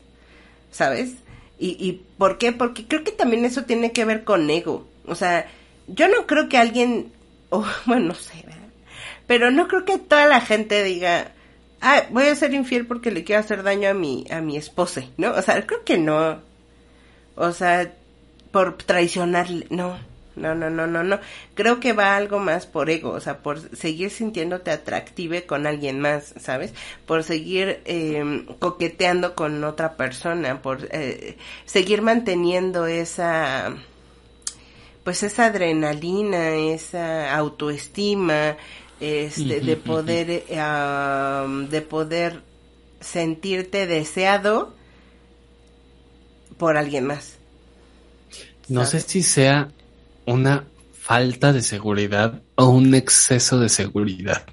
[0.70, 1.12] ¿Sabes?
[1.58, 2.52] ¿Y, y por qué?
[2.52, 4.86] Porque creo que también eso tiene que ver con ego.
[5.06, 5.46] O sea,
[5.86, 7.12] yo no creo que alguien,
[7.50, 8.60] o bueno, no sé, ¿verdad?
[9.26, 11.32] Pero no creo que toda la gente diga,
[11.84, 15.04] ah, voy a ser infiel porque le quiero hacer daño a mi, a mi esposa,
[15.16, 15.32] ¿no?
[15.32, 16.40] O sea, creo que no.
[17.36, 17.92] O sea,
[18.50, 19.98] por traicionarle, no,
[20.36, 21.20] no, no, no, no, no.
[21.54, 26.00] Creo que va algo más por ego, o sea, por seguir sintiéndote atractive con alguien
[26.00, 26.72] más, ¿sabes?
[27.06, 33.74] Por seguir eh, coqueteando con otra persona, por eh, seguir manteniendo esa
[35.04, 38.56] pues esa adrenalina, esa autoestima,
[39.00, 42.40] este, de poder, eh, de poder
[43.00, 44.74] sentirte deseado
[46.56, 47.36] por alguien más.
[48.68, 49.70] No sé si sea
[50.26, 50.64] una
[50.98, 54.44] falta de seguridad o un exceso de seguridad.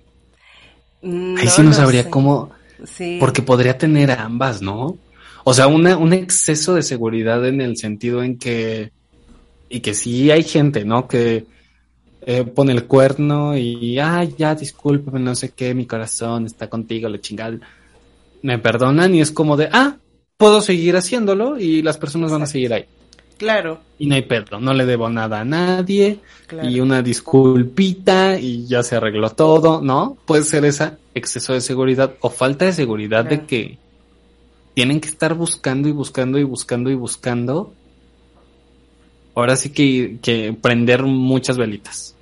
[1.03, 2.51] Ahí sí no sabría cómo,
[3.19, 4.97] porque podría tener ambas, ¿no?
[5.43, 8.91] O sea, una, un exceso de seguridad en el sentido en que,
[9.69, 11.07] y que sí hay gente, ¿no?
[11.07, 11.45] Que
[12.21, 17.09] eh, pone el cuerno y, ay, ya, discúlpame, no sé qué, mi corazón está contigo,
[17.09, 17.57] le chingada.
[18.41, 19.97] Me perdonan y es como de, ah,
[20.37, 22.85] puedo seguir haciéndolo y las personas van a seguir ahí.
[23.37, 23.79] Claro.
[23.97, 26.19] Y no hay pedo, no le debo nada a nadie
[26.61, 30.15] y una disculpita y ya se arregló todo, ¿no?
[30.25, 33.79] Puede ser esa exceso de seguridad o falta de seguridad de que
[34.75, 37.73] tienen que estar buscando y buscando y buscando y buscando.
[39.35, 42.15] Ahora sí que, que prender muchas velitas.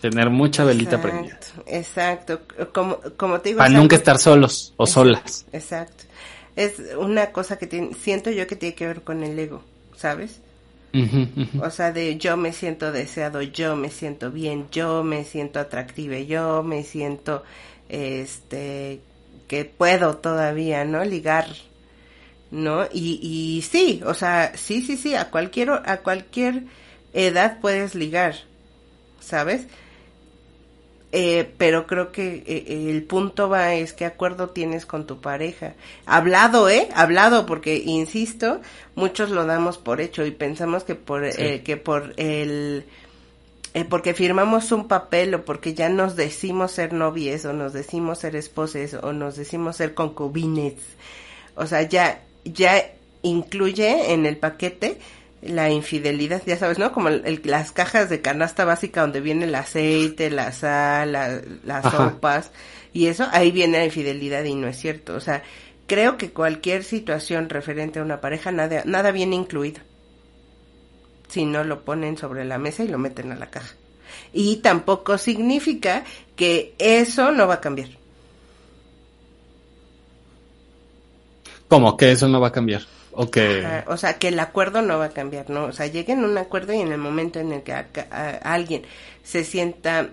[0.00, 1.38] Tener mucha velita prendida.
[1.66, 2.40] Exacto.
[2.72, 3.58] Como, como te digo.
[3.58, 5.46] Para nunca estar solos o solas.
[5.52, 6.04] Exacto.
[6.56, 9.62] Es una cosa que tiene, siento yo que tiene que ver con el ego,
[9.96, 10.40] ¿sabes?
[11.60, 16.20] O sea, de yo me siento deseado, yo me siento bien, yo me siento atractiva,
[16.20, 17.42] yo me siento,
[17.88, 19.00] este,
[19.48, 21.04] que puedo todavía, ¿no?
[21.04, 21.48] Ligar,
[22.54, 22.84] ¿no?
[22.92, 26.62] Y, y sí, o sea, sí, sí, sí, a cualquier, a cualquier
[27.12, 28.36] edad puedes ligar,
[29.20, 29.66] ¿sabes?
[31.10, 35.74] Eh, pero creo que eh, el punto va es qué acuerdo tienes con tu pareja.
[36.06, 36.88] Hablado, ¿eh?
[36.94, 38.60] Hablado, porque insisto,
[38.94, 42.84] muchos lo damos por hecho y pensamos que por, eh, que por el,
[43.88, 48.36] porque firmamos un papel o porque ya nos decimos ser novies o nos decimos ser
[48.36, 50.74] esposes o nos decimos ser concubines,
[51.56, 52.90] o sea, ya, ya
[53.22, 54.98] incluye en el paquete
[55.42, 56.92] la infidelidad, ya sabes, ¿no?
[56.92, 61.12] Como las cajas de canasta básica donde viene el aceite, la sal,
[61.64, 62.50] las sopas
[62.92, 65.14] y eso, ahí viene la infidelidad y no es cierto.
[65.14, 65.42] O sea,
[65.86, 69.80] creo que cualquier situación referente a una pareja, nada, nada viene incluido.
[71.28, 73.74] Si no lo ponen sobre la mesa y lo meten a la caja.
[74.32, 76.04] Y tampoco significa
[76.36, 77.88] que eso no va a cambiar.
[81.68, 82.82] ¿Cómo que eso no va a cambiar?
[83.16, 83.62] Okay.
[83.86, 85.66] o sea, que el acuerdo no va a cambiar, ¿no?
[85.66, 87.72] O sea, lleguen a un acuerdo y en el momento en el que
[88.42, 88.82] alguien
[89.22, 90.08] se sienta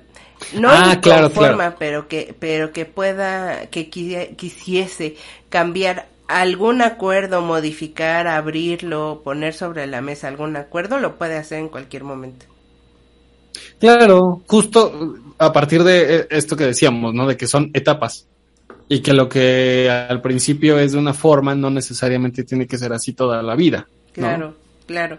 [0.54, 1.00] no ah,
[1.34, 5.16] forma pero que pero que pueda que quisiese
[5.50, 11.70] cambiar algún acuerdo, modificar, abrirlo, poner sobre la mesa algún acuerdo, lo puede hacer en
[11.70, 12.46] cualquier momento.
[13.80, 17.28] Claro, justo a partir de eh, esto que decíamos, ¿no?
[17.28, 18.28] De que son etapas.
[18.92, 22.92] Y que lo que al principio es de una forma no necesariamente tiene que ser
[22.92, 23.88] así toda la vida.
[24.12, 24.54] Claro,
[24.86, 25.18] claro,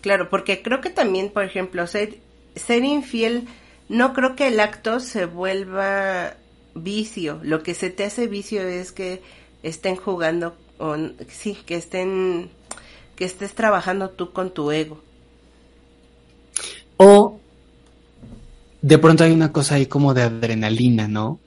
[0.00, 2.18] claro, porque creo que también, por ejemplo, ser,
[2.54, 3.48] ser infiel,
[3.88, 6.34] no creo que el acto se vuelva
[6.76, 7.40] vicio.
[7.42, 9.20] Lo que se te hace vicio es que
[9.64, 10.94] estén jugando, o
[11.28, 12.50] sí, que estén,
[13.16, 15.02] que estés trabajando tú con tu ego.
[16.98, 17.40] O
[18.80, 21.40] de pronto hay una cosa ahí como de adrenalina, ¿no?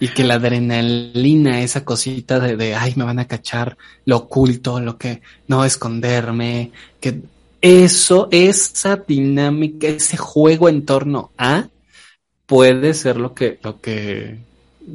[0.00, 4.80] Y que la adrenalina, esa cosita de, de, ay, me van a cachar, lo oculto,
[4.80, 7.20] lo que, no esconderme, que
[7.60, 11.68] eso, esa dinámica, ese juego en torno a,
[12.46, 14.38] puede ser lo que, lo que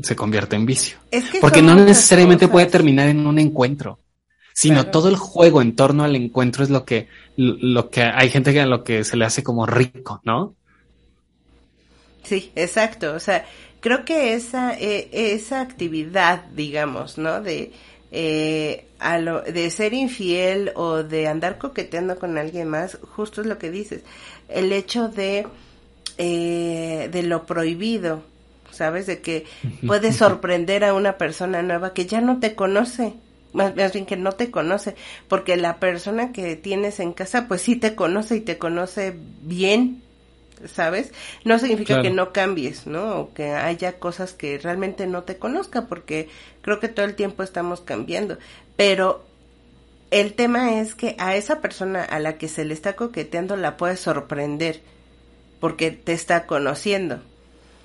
[0.01, 0.97] se convierte en vicio.
[1.39, 3.99] Porque no necesariamente puede terminar en un encuentro,
[4.53, 8.53] sino todo el juego en torno al encuentro es lo que, lo que hay gente
[8.53, 10.55] que a lo que se le hace como rico, ¿no?
[12.23, 13.13] Sí, exacto.
[13.13, 13.45] O sea,
[13.85, 17.39] creo que esa, eh, esa actividad, digamos, ¿no?
[17.39, 17.71] De,
[18.11, 23.47] eh, a lo, de ser infiel o de andar coqueteando con alguien más, justo es
[23.47, 24.01] lo que dices.
[24.49, 25.45] El hecho de,
[26.17, 28.23] eh, de lo prohibido,
[28.71, 29.05] ¿sabes?
[29.05, 29.45] De que
[29.85, 33.13] puedes sorprender a una persona nueva que ya no te conoce.
[33.53, 34.95] Más, más bien que no te conoce,
[35.27, 40.01] porque la persona que tienes en casa, pues sí te conoce y te conoce bien,
[40.65, 41.11] ¿sabes?
[41.43, 43.19] No significa que no cambies, ¿no?
[43.19, 46.29] O que haya cosas que realmente no te conozca, porque
[46.61, 48.37] creo que todo el tiempo estamos cambiando.
[48.75, 49.25] Pero
[50.11, 53.77] el tema es que a esa persona a la que se le está coqueteando la
[53.77, 54.81] puedes sorprender,
[55.59, 57.19] porque te está conociendo,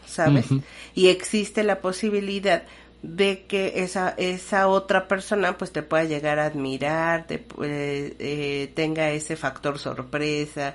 [0.06, 0.46] ¿sabes?
[0.94, 2.64] Y existe la posibilidad
[3.02, 9.11] de que esa esa otra persona pues te pueda llegar a admirar, te, eh, tenga
[9.11, 10.74] ese factor sorpresa,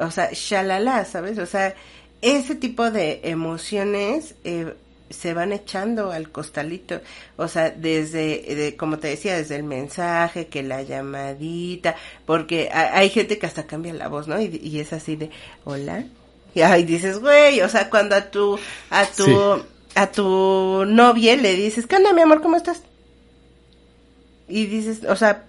[0.00, 1.38] o sea, shalala, ¿sabes?
[1.38, 1.74] O sea,
[2.20, 4.74] ese tipo de emociones, eh,
[5.10, 7.00] se van echando al costalito.
[7.36, 13.38] O sea, desde, como te decía, desde el mensaje, que la llamadita, porque hay gente
[13.38, 14.40] que hasta cambia la voz, ¿no?
[14.40, 15.30] Y, es así de,
[15.64, 16.04] hola.
[16.54, 18.58] Y ahí dices, güey, o sea, cuando a tu,
[18.90, 19.62] a tu,
[19.94, 22.82] a tu novia le dices, ¿qué onda, mi amor, cómo estás?
[24.48, 25.44] Y dices, o sea,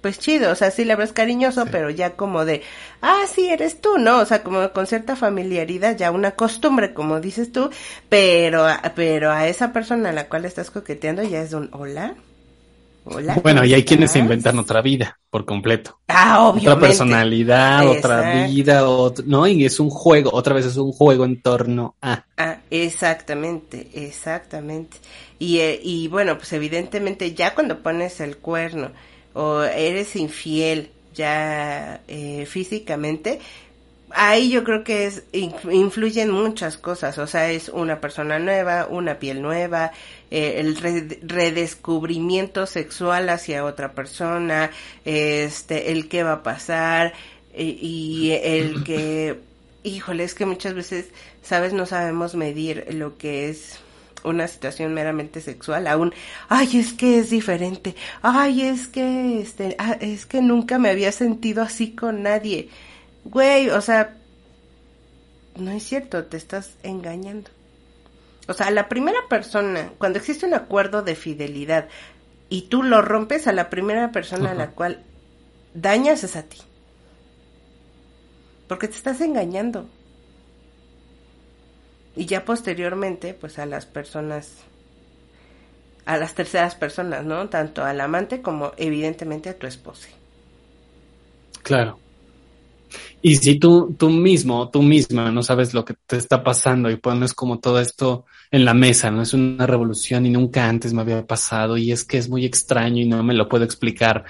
[0.00, 2.62] pues chido, o sea, sí le hablas cariñoso, pero ya como de,
[3.02, 4.20] ah, sí, eres tú, ¿no?
[4.20, 7.70] O sea, como con cierta familiaridad, ya una costumbre, como dices tú,
[8.08, 12.14] pero, pero a esa persona a la cual estás coqueteando ya es un hola.
[13.10, 13.40] Hola.
[13.42, 15.98] Bueno, y hay quienes se inventan otra vida por completo.
[16.08, 16.70] Ah, obviamente.
[16.70, 18.84] Otra personalidad, otra vida,
[19.24, 19.46] ¿no?
[19.46, 22.26] Y es un juego, otra vez es un juego en torno a.
[22.36, 24.98] Ah, exactamente, exactamente.
[25.38, 28.90] Y, eh, y bueno, pues evidentemente ya cuando pones el cuerno,
[29.34, 33.40] o eres infiel ya eh, físicamente,
[34.10, 39.18] ahí yo creo que es influyen muchas cosas, o sea, es una persona nueva, una
[39.18, 39.92] piel nueva,
[40.30, 40.76] eh, el
[41.22, 44.70] redescubrimiento sexual hacia otra persona,
[45.04, 47.14] este, el qué va a pasar
[47.54, 49.40] y el que,
[49.82, 51.06] híjole, es que muchas veces,
[51.42, 53.80] sabes, no sabemos medir lo que es
[54.24, 56.14] una situación meramente sexual, aún,
[56.48, 61.12] ay, es que es diferente, ay, es que, este, ah, es que nunca me había
[61.12, 62.68] sentido así con nadie.
[63.24, 64.16] Güey, o sea,
[65.56, 67.50] no es cierto, te estás engañando.
[68.48, 71.88] O sea, la primera persona, cuando existe un acuerdo de fidelidad
[72.48, 75.02] y tú lo rompes, a la primera persona a la cual
[75.74, 76.58] dañas es a ti.
[78.66, 79.88] Porque te estás engañando
[82.18, 84.64] y ya posteriormente pues a las personas
[86.04, 87.48] a las terceras personas, ¿no?
[87.48, 90.08] Tanto al amante como evidentemente a tu esposa.
[91.62, 91.98] Claro.
[93.20, 96.96] Y si tú, tú mismo, tú misma no sabes lo que te está pasando y
[96.96, 99.22] pones como todo esto en la mesa, ¿no?
[99.22, 103.02] Es una revolución y nunca antes me había pasado y es que es muy extraño
[103.02, 104.24] y no me lo puedo explicar.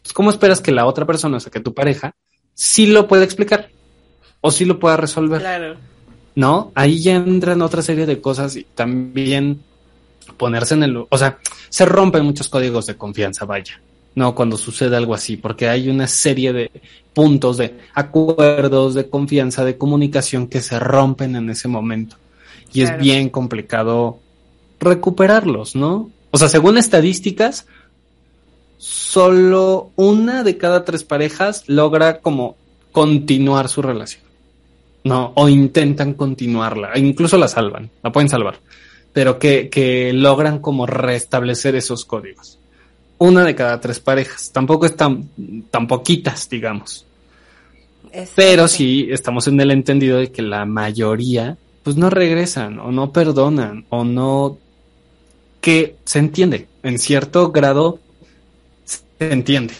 [0.00, 2.14] Pues, ¿Cómo esperas que la otra persona, o sea, que tu pareja,
[2.54, 3.68] sí lo pueda explicar
[4.40, 5.40] o sí lo pueda resolver?
[5.40, 5.95] Claro.
[6.36, 6.70] ¿No?
[6.74, 9.60] Ahí ya entran otra serie de cosas y también
[10.36, 11.38] ponerse en el, o sea,
[11.70, 13.80] se rompen muchos códigos de confianza, vaya,
[14.14, 14.34] ¿no?
[14.34, 16.70] Cuando sucede algo así, porque hay una serie de
[17.14, 22.16] puntos de acuerdos, de confianza, de comunicación que se rompen en ese momento.
[22.72, 24.18] Y es bien complicado
[24.78, 26.10] recuperarlos, ¿no?
[26.32, 27.66] O sea, según estadísticas,
[28.76, 32.56] solo una de cada tres parejas logra como
[32.92, 34.25] continuar su relación.
[35.06, 38.58] No, o intentan continuarla, e incluso la salvan, la pueden salvar,
[39.12, 42.58] pero que, que logran como restablecer esos códigos.
[43.18, 45.28] Una de cada tres parejas, tampoco es tan,
[45.70, 47.06] tan poquitas, digamos.
[48.34, 53.12] Pero sí estamos en el entendido de que la mayoría, pues no regresan, o no
[53.12, 54.58] perdonan, o no,
[55.60, 58.00] que se entiende, en cierto grado
[58.84, 59.74] se entiende,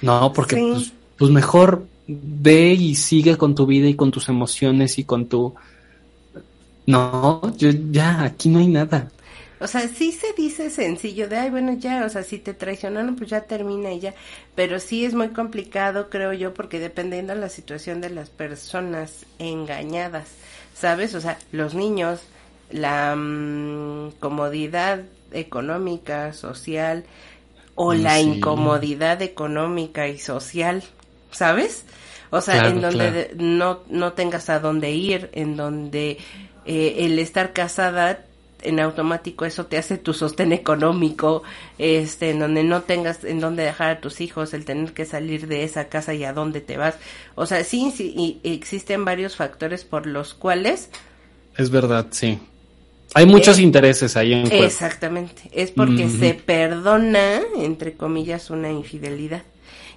[0.00, 0.32] ¿no?
[0.32, 1.84] Porque pues, pues mejor
[2.22, 5.54] ve y sigue con tu vida y con tus emociones y con tu...
[6.86, 9.10] No, yo ya, aquí no hay nada.
[9.60, 13.14] O sea, sí se dice sencillo de, ay, bueno, ya, o sea, si te traicionaron,
[13.14, 14.14] pues ya termina y ya.
[14.54, 19.26] Pero sí es muy complicado, creo yo, porque dependiendo de la situación de las personas
[19.38, 20.28] engañadas,
[20.74, 21.14] ¿sabes?
[21.14, 22.20] O sea, los niños,
[22.70, 27.04] la mm, comodidad económica, social,
[27.74, 30.82] o la incomodidad económica y social,
[31.30, 31.84] ¿sabes?
[32.30, 36.18] O sea, en donde no, no tengas a dónde ir, en donde
[36.64, 38.24] eh, el estar casada
[38.62, 41.42] en automático eso te hace tu sostén económico,
[41.78, 45.46] este, en donde no tengas en dónde dejar a tus hijos, el tener que salir
[45.46, 46.96] de esa casa y a dónde te vas.
[47.34, 50.90] O sea, sí, sí existen varios factores por los cuales...
[51.56, 52.38] Es verdad, sí.
[53.14, 54.52] Hay muchos eh, intereses ahí en.
[54.52, 55.42] Exactamente.
[55.52, 59.42] Es porque se perdona, entre comillas, una infidelidad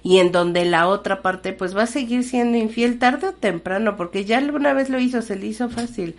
[0.04, 3.96] y en donde la otra parte pues va a seguir siendo infiel tarde o temprano,
[3.96, 6.14] porque ya alguna vez lo hizo, se le hizo fácil,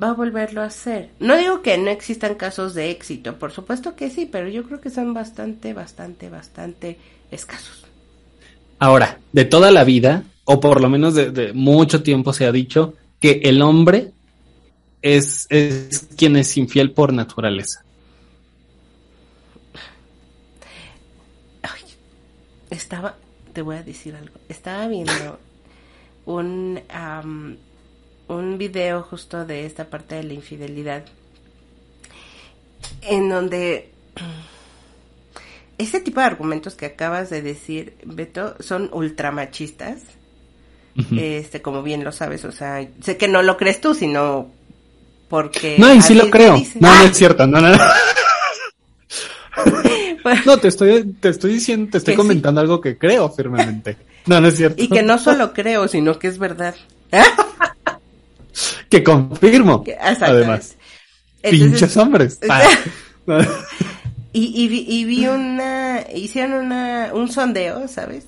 [0.00, 1.10] va a volverlo a hacer.
[1.18, 4.80] No digo que no existan casos de éxito, por supuesto que sí, pero yo creo
[4.80, 6.96] que son bastante, bastante, bastante
[7.32, 7.84] escasos.
[8.78, 12.94] Ahora, de toda la vida, o por lo menos de, mucho tiempo se ha dicho
[13.18, 14.12] que el hombre
[15.02, 17.84] es, es quien es infiel por naturaleza.
[22.74, 23.16] estaba,
[23.54, 24.34] te voy a decir algo.
[24.48, 25.38] Estaba viendo
[26.26, 26.82] un,
[28.28, 31.04] un video justo de esta parte de la infidelidad,
[33.02, 33.90] en donde
[35.78, 40.02] ese tipo de argumentos que acabas de decir, Beto, son ultramachistas.
[41.16, 44.52] Este, como bien lo sabes, o sea, sé que no lo crees tú, sino
[45.28, 45.74] porque...
[45.76, 46.56] No, y sí lo creo.
[46.78, 47.78] No, no es cierto, no, no, no.
[50.46, 53.96] no, te estoy, te estoy diciendo, te estoy comentando algo que creo firmemente.
[54.26, 54.82] No, no es cierto.
[54.82, 56.74] Y que no solo creo, sino que es verdad.
[58.88, 59.84] que confirmo.
[60.20, 60.76] Además.
[61.42, 62.38] Pinches hombres.
[62.48, 62.62] Ah.
[64.32, 68.24] y, y, vi una, hicieron una, un sondeo, ¿sabes?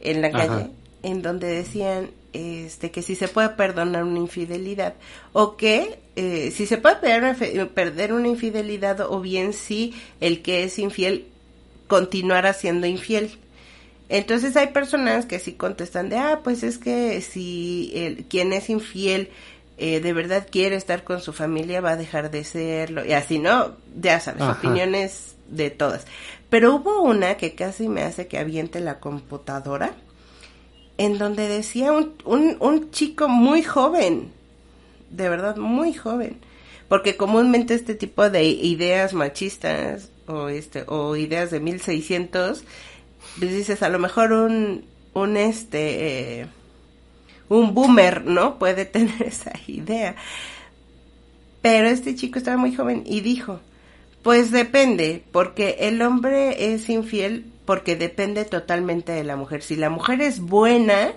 [0.00, 0.70] En la calle,
[1.02, 4.94] en donde decían, este, que si se puede perdonar una infidelidad
[5.32, 10.64] o que eh, si se puede perder perder una infidelidad o bien si el que
[10.64, 11.26] es infiel
[11.86, 13.38] continuara siendo infiel.
[14.08, 18.68] Entonces hay personas que sí contestan de, ah, pues es que si el, quien es
[18.68, 19.30] infiel
[19.76, 23.04] eh, de verdad quiere estar con su familia va a dejar de serlo.
[23.04, 23.72] Y así, ¿no?
[24.00, 26.06] Ya sabes, opiniones de todas.
[26.48, 29.94] Pero hubo una que casi me hace que aviente la computadora,
[30.96, 34.30] en donde decía un, un, un chico muy joven,
[35.10, 36.38] de verdad muy joven,
[36.88, 42.64] porque comúnmente este tipo de ideas machistas o este o ideas de 1600
[43.38, 46.46] pues dices a lo mejor un un este eh,
[47.48, 48.58] un boomer, ¿no?
[48.58, 50.16] Puede tener esa idea.
[51.62, 53.60] Pero este chico estaba muy joven y dijo,
[54.22, 59.62] pues depende, porque el hombre es infiel porque depende totalmente de la mujer.
[59.62, 61.12] Si la mujer es buena,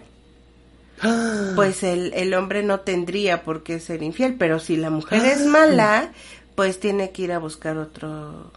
[1.55, 5.41] pues el, el hombre no tendría por qué ser infiel, pero si la mujer es
[5.41, 5.49] ah.
[5.49, 6.11] mala,
[6.55, 8.53] pues tiene que ir a buscar otro,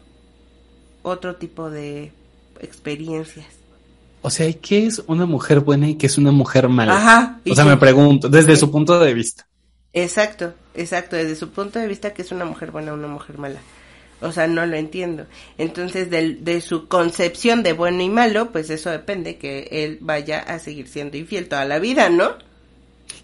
[1.02, 2.12] otro tipo de
[2.60, 3.46] experiencias.
[4.22, 6.96] O sea, qué es una mujer buena y qué es una mujer mala?
[6.96, 7.40] Ajá.
[7.48, 9.46] O sea, me pregunto, desde su punto de vista.
[9.92, 13.38] Exacto, exacto, desde su punto de vista, ¿qué es una mujer buena o una mujer
[13.38, 13.60] mala?
[14.20, 15.24] O sea, no lo entiendo.
[15.56, 20.40] Entonces, de, de su concepción de bueno y malo, pues eso depende que él vaya
[20.40, 22.32] a seguir siendo infiel toda la vida, ¿no?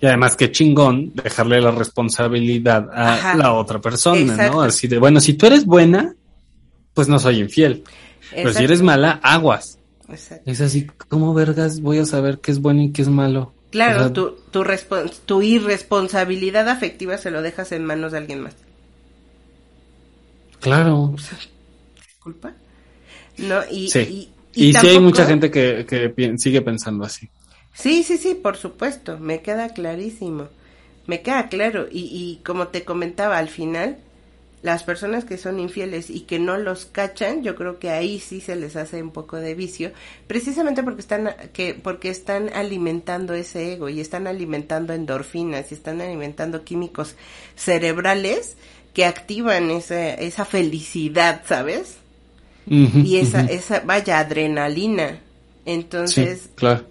[0.01, 4.63] Y además, qué chingón dejarle la responsabilidad a la otra persona, ¿no?
[4.63, 6.15] Así de, bueno, si tú eres buena,
[6.97, 7.85] pues no soy infiel.
[8.35, 9.79] Pero si eres mala, aguas.
[10.47, 13.53] Es así, ¿cómo vergas voy a saber qué es bueno y qué es malo?
[13.71, 14.65] Claro, tu, tu,
[15.27, 18.57] tu irresponsabilidad afectiva se lo dejas en manos de alguien más.
[20.61, 21.15] Claro.
[21.97, 22.55] Disculpa.
[23.37, 24.31] No, y, sí.
[24.55, 27.29] y, sí hay mucha gente que, que sigue pensando así.
[27.75, 30.49] Sí, sí, sí, por supuesto, me queda clarísimo.
[31.07, 31.89] Me queda claro.
[31.93, 33.99] Y, y como te comentaba al final,
[34.67, 38.41] las personas que son infieles y que no los cachan, yo creo que ahí sí
[38.41, 39.93] se les hace un poco de vicio,
[40.27, 46.01] precisamente porque están que porque están alimentando ese ego y están alimentando endorfinas y están
[46.01, 47.15] alimentando químicos
[47.55, 48.57] cerebrales
[48.93, 51.99] que activan esa esa felicidad, ¿sabes?
[52.67, 55.21] y esa esa vaya adrenalina.
[55.65, 56.87] Entonces, claro.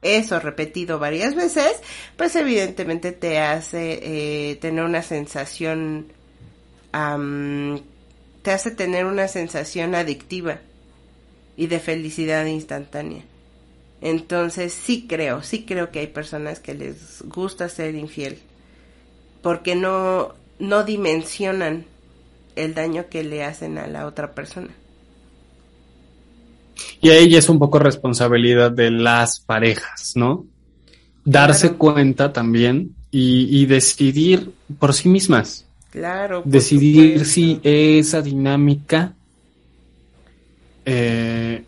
[0.00, 1.72] Eso repetido varias veces,
[2.16, 3.98] pues evidentemente te hace
[4.50, 6.12] eh, tener una sensación
[6.92, 10.58] te hace tener una sensación adictiva
[11.56, 13.24] y de felicidad instantánea.
[14.00, 18.38] Entonces sí creo, sí creo que hay personas que les gusta ser infiel
[19.42, 21.84] porque no, no dimensionan
[22.56, 24.70] el daño que le hacen a la otra persona.
[27.00, 30.46] Y ahí es un poco responsabilidad de las parejas, ¿no?
[31.24, 35.67] Darse cuenta también y, y decidir por sí mismas.
[35.90, 36.42] Claro.
[36.44, 39.14] Decidir si esa dinámica,
[40.84, 41.64] eh,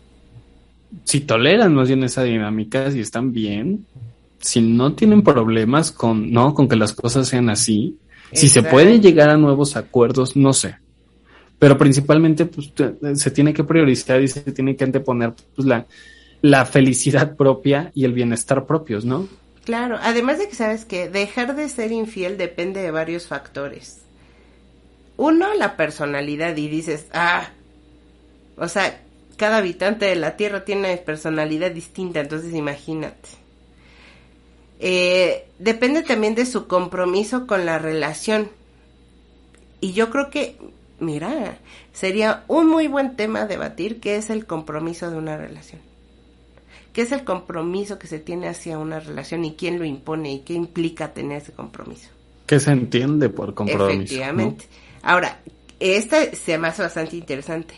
[1.03, 3.85] si toleran más bien esa dinámica, si están bien,
[4.39, 7.97] si no tienen problemas con, no, con que las cosas sean así,
[8.31, 10.77] si se puede llegar a nuevos acuerdos, no sé.
[11.59, 12.71] Pero principalmente pues,
[13.15, 15.85] se tiene que priorizar y se tiene que anteponer pues, la,
[16.41, 19.27] la felicidad propia y el bienestar propios, ¿no?
[19.65, 24.00] Claro, además de que sabes que dejar de ser infiel depende de varios factores
[25.21, 27.49] uno, la personalidad y dices, ah,
[28.57, 29.01] o sea,
[29.37, 33.29] cada habitante de la Tierra tiene una personalidad distinta, entonces imagínate.
[34.79, 38.49] Eh, depende también de su compromiso con la relación.
[39.79, 40.57] Y yo creo que,
[40.99, 41.59] mira,
[41.93, 45.81] sería un muy buen tema debatir qué es el compromiso de una relación.
[46.93, 50.39] ¿Qué es el compromiso que se tiene hacia una relación y quién lo impone y
[50.39, 52.09] qué implica tener ese compromiso?
[52.47, 54.15] ¿Qué se entiende por compromiso?
[54.15, 54.65] Efectivamente.
[55.03, 55.39] Ahora,
[55.79, 57.75] esta se me hace bastante interesante.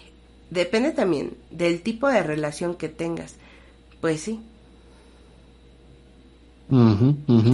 [0.50, 3.36] Depende también del tipo de relación que tengas.
[4.02, 4.40] Pues sí.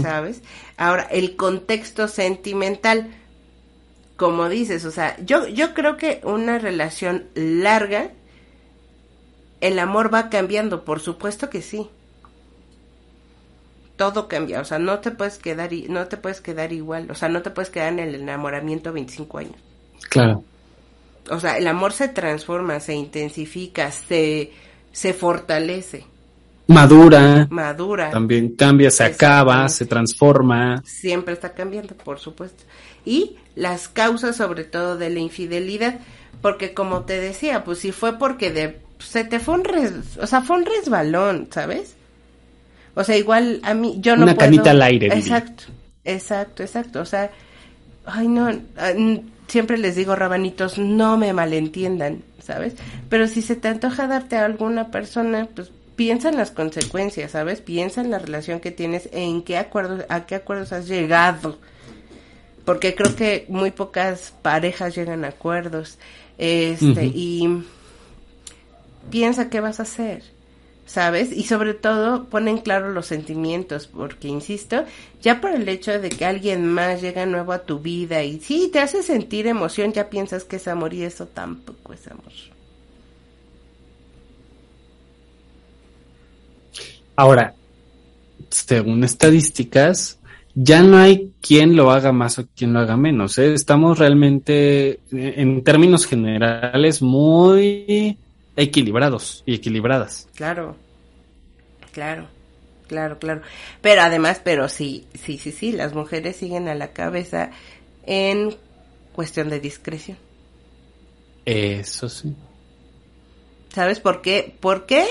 [0.02, 0.42] ¿Sabes?
[0.78, 3.10] Ahora, el contexto sentimental,
[4.16, 8.12] como dices, o sea, yo, yo creo que una relación larga,
[9.62, 11.90] el amor va cambiando, por supuesto que sí.
[14.00, 17.16] Todo cambia, o sea, no te puedes quedar y no te puedes quedar igual, o
[17.16, 19.56] sea, no te puedes quedar en el enamoramiento 25 años.
[20.10, 20.44] Claro.
[21.30, 24.52] O sea, el amor se transforma, se intensifica, se
[24.92, 26.06] se fortalece.
[26.68, 27.48] Madura.
[27.50, 28.12] Madura.
[28.12, 30.82] También cambia, se acaba, se transforma.
[30.86, 32.64] Siempre está cambiando, por supuesto.
[33.06, 36.00] Y las causas sobre todo de la infidelidad,
[36.42, 40.28] porque como te decía, pues si fue porque de se te fue un res, o
[40.28, 41.96] sea, fue un resbalón, ¿sabes?
[42.96, 45.08] O sea, igual a mí yo no Una canita al aire.
[45.08, 45.66] Exacto.
[46.06, 47.30] Exacto, exacto, o sea,
[48.06, 48.94] ay no, ah,
[49.48, 52.76] siempre les digo rabanitos, no me malentiendan, ¿sabes?
[53.10, 57.62] Pero si se te antoja darte a alguna persona, pues piensa en las consecuencias, ¿sabes?
[57.62, 61.60] Piensa en la relación que tienes, en qué acuerdos, a qué acuerdos has llegado.
[62.66, 65.98] Porque creo que muy pocas parejas llegan a acuerdos.
[66.38, 67.64] Este, y
[69.10, 70.24] piensa qué vas a hacer.
[70.90, 71.32] ¿Sabes?
[71.32, 74.86] Y sobre todo ponen claro los sentimientos, porque insisto,
[75.22, 78.72] ya por el hecho de que alguien más llega nuevo a tu vida y sí,
[78.74, 82.34] te hace sentir emoción, ya piensas que es amor y eso tampoco es amor.
[87.16, 87.54] Ahora,
[88.50, 90.18] según estadísticas,
[90.56, 93.38] ya no hay quien lo haga más o quien lo haga menos.
[93.38, 93.54] ¿eh?
[93.54, 98.18] Estamos realmente, en términos generales, muy
[98.60, 100.28] equilibrados y equilibradas.
[100.36, 100.76] Claro,
[101.92, 102.28] claro,
[102.88, 103.42] claro, claro.
[103.82, 107.52] Pero además, pero sí, sí, sí, sí, las mujeres siguen a la cabeza
[108.06, 108.56] en
[109.14, 110.18] cuestión de discreción.
[111.46, 112.36] Eso sí.
[113.74, 114.56] ¿Sabes por qué?
[114.60, 115.06] ¿Por qué?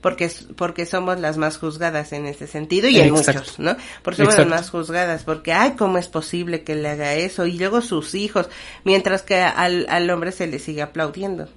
[0.00, 3.76] Porque, porque somos las más juzgadas en ese sentido y en muchos, ¿no?
[4.02, 7.46] Porque somos las más juzgadas, porque, ay, ¿cómo es posible que le haga eso?
[7.46, 8.48] Y luego sus hijos,
[8.84, 11.48] mientras que al, al hombre se le sigue aplaudiendo.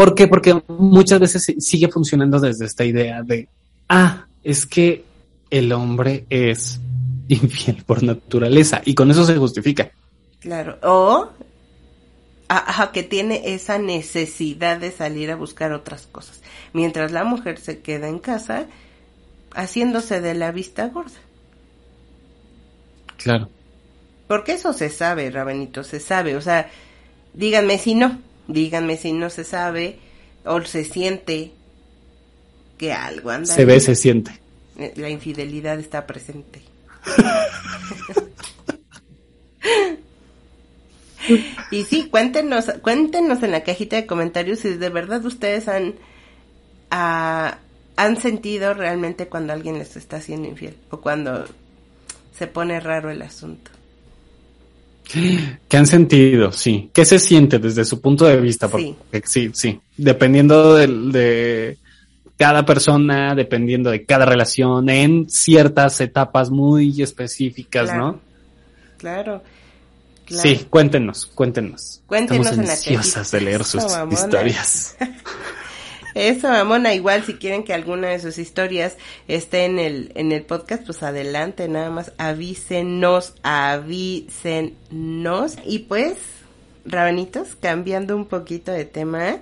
[0.00, 0.28] ¿Por qué?
[0.28, 3.50] Porque muchas veces sigue funcionando desde esta idea de,
[3.86, 5.04] ah, es que
[5.50, 6.80] el hombre es
[7.28, 9.90] infiel por naturaleza y con eso se justifica.
[10.38, 11.28] Claro, o
[12.48, 16.40] a, que tiene esa necesidad de salir a buscar otras cosas,
[16.72, 18.64] mientras la mujer se queda en casa
[19.52, 21.20] haciéndose de la vista gorda.
[23.18, 23.50] Claro.
[24.28, 26.70] Porque eso se sabe, Rabenito, se sabe, o sea,
[27.34, 28.18] díganme si no,
[28.52, 29.98] Díganme si no se sabe
[30.44, 31.52] o se siente
[32.78, 33.52] que algo anda.
[33.52, 34.32] Se ve, se siente.
[34.78, 36.62] Eh, la infidelidad está presente.
[41.70, 45.94] y sí, cuéntenos, cuéntenos en la cajita de comentarios si de verdad ustedes han,
[46.90, 47.58] ah,
[47.96, 51.46] han sentido realmente cuando alguien les está haciendo infiel o cuando
[52.36, 53.70] se pone raro el asunto.
[55.68, 56.52] ¿Qué han sentido?
[56.52, 56.90] Sí.
[56.92, 58.68] ¿Qué se siente desde su punto de vista?
[58.68, 58.94] Porque,
[59.24, 59.50] sí.
[59.52, 61.78] sí, Dependiendo de,
[62.36, 68.20] cada persona, dependiendo de cada relación, en ciertas etapas muy específicas, ¿no?
[68.98, 69.42] Claro.
[70.26, 72.02] Sí, cuéntenos, cuéntenos.
[72.06, 74.96] Cuéntenos Estamos ansiosas de leer sus historias.
[76.14, 78.96] Eso, Amona, igual si quieren que alguna de sus historias
[79.28, 84.76] esté en el, en el podcast, pues adelante, nada más avísenos, avísenos.
[85.64, 86.16] Y pues,
[86.84, 89.38] rabanitos, cambiando un poquito de tema,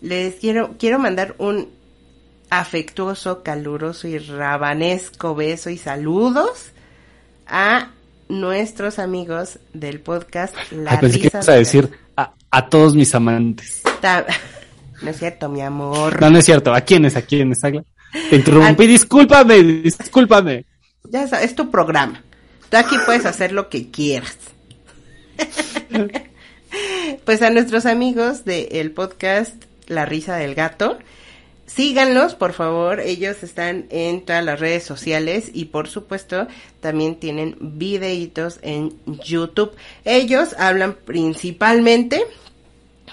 [0.00, 1.68] les quiero, quiero mandar un
[2.50, 6.72] afectuoso, caluroso y rabanesco beso y saludos
[7.46, 7.92] a
[8.28, 11.40] nuestros amigos del podcast La Risa.
[11.40, 13.82] a decir a, a todos mis amantes.
[15.02, 16.20] No es cierto, mi amor.
[16.20, 16.72] No, no es cierto.
[16.72, 17.16] ¿A quiénes?
[17.16, 17.60] ¿A quiénes?
[17.60, 18.86] Te interrumpí.
[18.86, 20.64] Discúlpame, discúlpame.
[21.10, 22.22] Ya sabes, es tu programa.
[22.68, 24.38] Tú aquí puedes hacer lo que quieras.
[27.24, 30.98] pues a nuestros amigos del podcast La Risa del Gato,
[31.66, 33.00] síganlos, por favor.
[33.00, 36.46] Ellos están en todas las redes sociales y por supuesto
[36.80, 39.72] también tienen videitos en YouTube.
[40.04, 42.24] Ellos hablan principalmente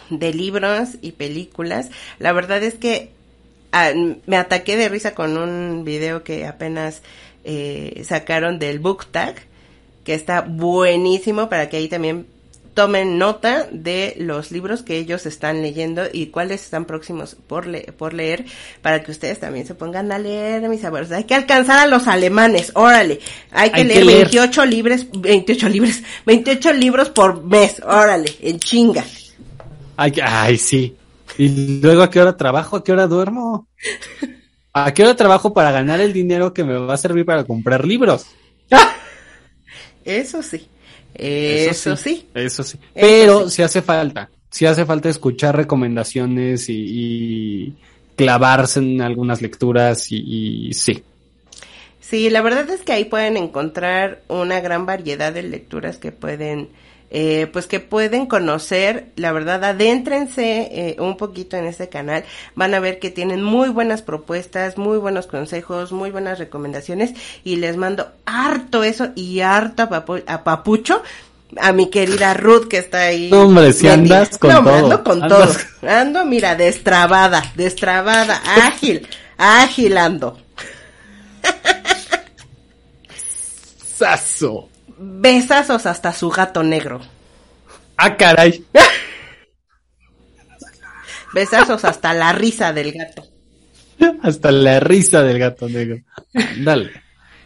[0.10, 1.90] de libros y películas.
[2.20, 3.12] La verdad es que
[3.72, 3.92] ah,
[4.26, 7.02] me ataqué de risa con un video que apenas
[7.44, 9.36] eh, sacaron del book tag,
[10.04, 12.28] que está buenísimo para que ahí también
[12.74, 18.14] tomen nota de los libros que ellos están leyendo y cuáles están próximos por, por
[18.14, 18.46] leer
[18.82, 21.12] para que ustedes también se pongan a leer, mis abuelos.
[21.12, 23.20] Hay que alcanzar a los alemanes, órale.
[23.52, 29.04] Hay que leer 28 libros, 28 libros, 28 libros por mes, órale, en chinga.
[30.02, 30.96] Ay, ay, sí.
[31.38, 32.78] ¿Y luego a qué hora trabajo?
[32.78, 33.68] ¿A qué hora duermo?
[34.72, 37.86] ¿A qué hora trabajo para ganar el dinero que me va a servir para comprar
[37.86, 38.28] libros?
[40.06, 40.70] Eso sí.
[41.14, 42.80] Eso, sí, Eso sí.
[42.94, 44.30] Pero si hace falta.
[44.50, 47.76] Si hace falta escuchar recomendaciones y,
[48.16, 51.04] clavarse en algunas lecturas y, sí.
[52.00, 56.70] Sí, la verdad es que ahí pueden encontrar una gran variedad de lecturas que pueden,
[57.12, 59.12] eh, pues que pueden conocer.
[59.16, 62.24] La verdad, adéntrense eh, un poquito en este canal.
[62.56, 67.58] Van a ver que tienen muy buenas propuestas, muy buenos consejos, muy buenas recomendaciones y
[67.58, 71.02] les mando harto eso y harto a papucho
[71.58, 73.30] a mi querida Ruth que está ahí.
[73.32, 74.76] No, hombre, si andas con no, todo.
[74.76, 75.56] Ando con todo.
[75.88, 79.08] Ando, mira, destrabada, destrabada, ágil,
[79.38, 80.38] ágil ando.
[83.98, 84.70] Saso.
[85.02, 87.00] Besazos hasta su gato negro.
[87.96, 88.66] Ah, caray.
[91.34, 93.24] Besazos hasta la risa del gato.
[94.22, 96.00] Hasta la risa del gato negro.
[96.58, 96.92] Dale.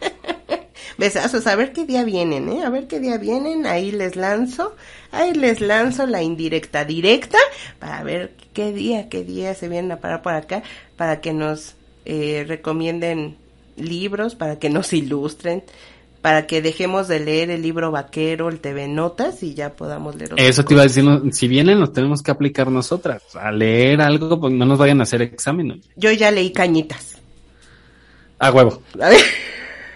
[0.98, 2.64] Besazos, a ver qué día vienen, ¿eh?
[2.64, 4.74] A ver qué día vienen, ahí les lanzo,
[5.12, 7.38] ahí les lanzo la indirecta directa
[7.78, 10.62] para ver qué día, qué día se vienen a parar por acá,
[10.96, 11.74] para que nos
[12.04, 13.36] eh, recomienden
[13.76, 15.64] libros, para que nos ilustren,
[16.24, 20.32] para que dejemos de leer el libro vaquero, el TV Notas y ya podamos leer.
[20.38, 24.40] Eso te iba a decir, si vienen nos tenemos que aplicar nosotras, a leer algo,
[24.40, 25.80] pues no nos vayan a hacer exámenes.
[25.96, 27.18] Yo ya leí cañitas.
[28.38, 28.82] A huevo.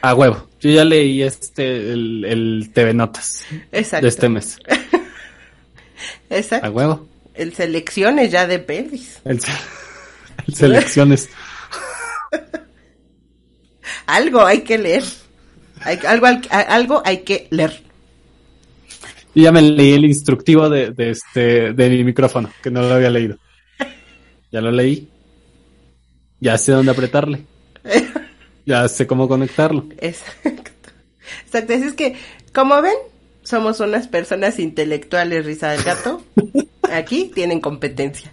[0.03, 0.47] A huevo.
[0.61, 3.47] Yo ya leí este, el, el TV Notas.
[3.73, 4.05] Exacto.
[4.05, 4.59] De este mes.
[6.29, 6.67] Exacto.
[6.67, 7.09] A huevo.
[7.33, 9.19] El selecciones ya de pelis.
[9.25, 9.41] El,
[10.53, 11.31] selecciones.
[14.07, 15.05] algo hay que leer.
[15.83, 17.83] Hay, algo, algo hay que leer.
[19.35, 22.95] Y ya me leí el instructivo de, de, este, de mi micrófono, que no lo
[22.95, 23.37] había leído.
[24.51, 25.07] Ya lo leí.
[26.41, 27.45] Ya sé dónde apretarle.
[28.65, 29.87] Ya sé cómo conectarlo.
[29.99, 30.71] Exacto.
[31.45, 31.75] Exacto.
[31.75, 32.17] Así es que,
[32.55, 32.97] como ven,
[33.43, 36.23] somos unas personas intelectuales, risa del gato.
[36.91, 38.33] Aquí tienen competencia.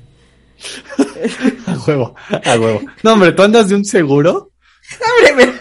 [1.68, 2.82] a huevo, a huevo.
[3.04, 4.52] No, hombre, ¿tú andas de un seguro?
[5.30, 5.54] Hombre,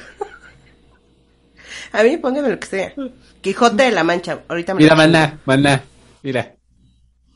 [1.95, 2.93] A mí póngame lo que sea.
[3.41, 4.41] Quijote de la Mancha.
[4.49, 5.85] Ahorita me Mira, maná, maná.
[6.25, 6.57] Mira.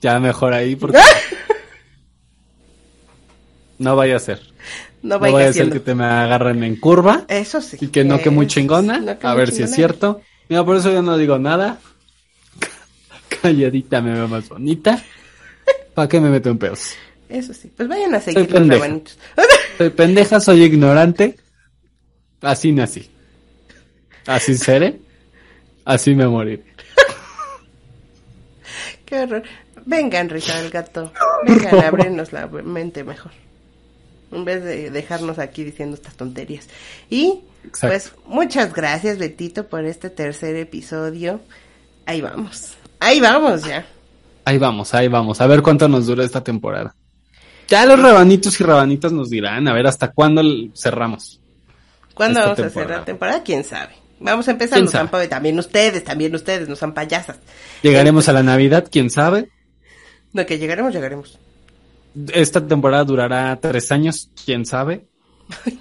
[0.01, 0.99] Ya mejor ahí porque...
[3.79, 4.41] no vaya a ser.
[5.01, 7.25] No, vaya, a ser que te me agarren en curva.
[7.29, 7.79] Eso sí.
[7.81, 9.17] Y que no que muy chingona.
[9.23, 10.23] a ver si es cierto.
[10.49, 11.79] Mira, por eso yo no digo nada.
[13.43, 15.01] Calladita me veo más bonita.
[15.95, 16.95] ¿Para qué me meto en peos?
[17.29, 17.71] Eso sí.
[17.77, 19.19] Pues vayan a seguir los rabanitos.
[19.79, 21.37] soy pendeja, soy ignorante.
[22.41, 23.09] Así nací.
[24.29, 25.01] Así seré.
[25.85, 26.63] Así me moriré.
[29.05, 29.43] Qué horror.
[29.87, 31.13] Vengan, Rita del gato.
[31.47, 33.33] Vengan, abrirnos la mente mejor
[34.31, 36.69] en vez de dejarnos aquí diciendo estas tonterías.
[37.09, 37.41] Y
[37.81, 41.41] pues muchas gracias Betito por este tercer episodio.
[42.07, 42.75] Ahí vamos.
[43.01, 43.87] Ahí vamos ya.
[44.45, 45.41] Ahí vamos, ahí vamos.
[45.41, 46.95] A ver cuánto nos dura esta temporada.
[47.69, 50.43] Ya los rabanitos y rabanitas nos dirán, a ver hasta cuándo
[50.75, 51.41] cerramos.
[52.15, 53.43] ¿Cuándo vamos a cerrar la temporada?
[53.43, 53.95] ¿Quién sabe?
[54.21, 54.81] Vamos a empezar,
[55.29, 57.37] también ustedes, también ustedes, no son payasas.
[57.83, 58.89] ¿Llegaremos a la Navidad?
[58.91, 59.49] ¿Quién sabe?
[60.33, 61.39] No, que llegaremos, llegaremos.
[62.33, 65.07] Esta temporada durará tres años, quién sabe.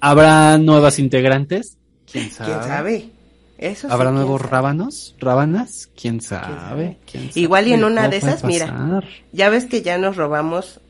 [0.00, 1.78] ¿Habrá nuevas integrantes?
[2.10, 3.10] ¿Quién sabe?
[3.58, 5.14] Eso ¿Habrá nuevos rábanos?
[5.18, 5.88] ¿Rábanas?
[5.98, 6.98] ¿Quién sabe?
[7.34, 9.02] Igual y en una de esas, mira,
[9.32, 10.80] ya ves que ya nos robamos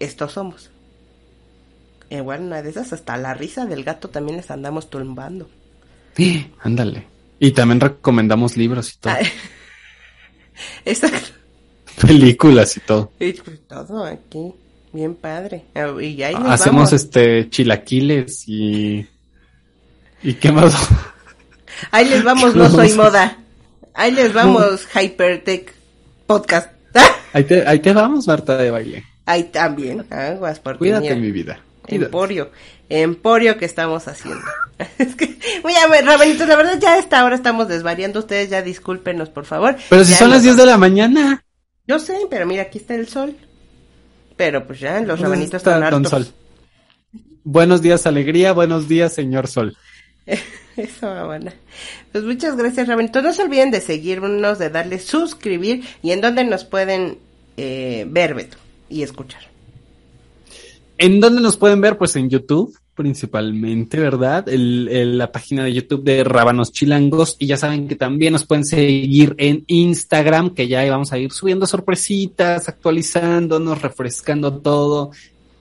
[0.00, 0.70] estos somos.
[2.10, 5.48] Igual en una de esas, hasta la risa del gato también les andamos tumbando.
[6.60, 7.06] Ándale.
[7.38, 9.14] Y también recomendamos libros y todo.
[10.84, 11.30] Exacto.
[12.00, 13.12] Películas y todo.
[13.18, 14.52] Y pues, todo aquí,
[14.92, 15.64] bien padre.
[15.74, 19.06] Ah, y ahí Hacemos este chilaquiles y...
[20.22, 20.88] ¿Y qué más?
[21.90, 23.38] Ahí les vamos, no soy moda.
[23.94, 25.72] Ahí les vamos, Hypertech
[26.26, 26.70] Podcast.
[27.32, 29.04] ahí, te, ahí te vamos, Marta de Baile.
[29.24, 31.60] Ahí también, aguas por Cuídate, mi vida.
[31.86, 32.50] Emporio,
[32.88, 34.44] emporio que estamos haciendo.
[34.98, 38.20] es que, mira, Rabenitos, la verdad ya a esta hora estamos desvariando.
[38.20, 39.76] Ustedes ya discúlpenos, por favor.
[39.88, 41.44] Pero si son las 10 de la mañana.
[41.86, 43.36] Yo sé, pero mira, aquí está el sol.
[44.36, 46.08] Pero pues ya, los rabanitos están hartos.
[46.08, 46.28] Sol.
[47.44, 48.52] Buenos días, alegría.
[48.52, 49.76] Buenos días, señor sol.
[50.76, 51.52] Eso, bueno.
[52.12, 53.22] Pues muchas gracias, Rabanitos.
[53.22, 57.18] No se olviden de seguirnos, de darle suscribir y en dónde nos pueden
[57.56, 58.56] eh, ver, Beto,
[58.88, 59.42] y escuchar.
[61.00, 61.96] ¿En dónde nos pueden ver?
[61.96, 64.46] Pues en YouTube principalmente, ¿verdad?
[64.50, 67.36] El, la página de YouTube de Rábanos Chilangos.
[67.38, 71.32] Y ya saben que también nos pueden seguir en Instagram, que ya vamos a ir
[71.32, 75.12] subiendo sorpresitas, actualizándonos, refrescando todo.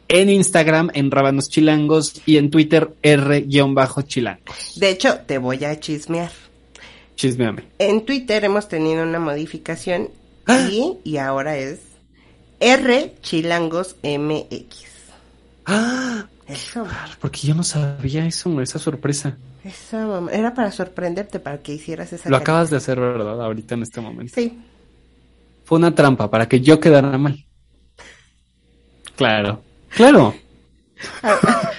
[0.10, 4.74] En Instagram, en Rábanos Chilangos y en Twitter, R-Chilangos.
[4.76, 6.34] De hecho, te voy a chismear.
[7.16, 7.64] Chismeame.
[7.78, 10.10] En Twitter hemos tenido una modificación
[10.48, 10.68] ¡Ah!
[10.70, 11.80] y, y ahora es
[12.60, 14.89] R Chilangos MX.
[15.70, 16.26] ¡Ah!
[16.48, 16.86] Eso.
[17.22, 19.38] Porque yo no sabía eso, esa sorpresa.
[19.64, 22.52] Esa mamá- era para sorprenderte, para que hicieras esa Lo carita.
[22.54, 23.40] acabas de hacer, ¿verdad?
[23.44, 24.34] Ahorita en este momento.
[24.36, 24.58] Sí.
[25.66, 27.46] Fue una trampa para que yo quedara mal.
[29.16, 29.62] Claro.
[29.90, 30.34] Claro.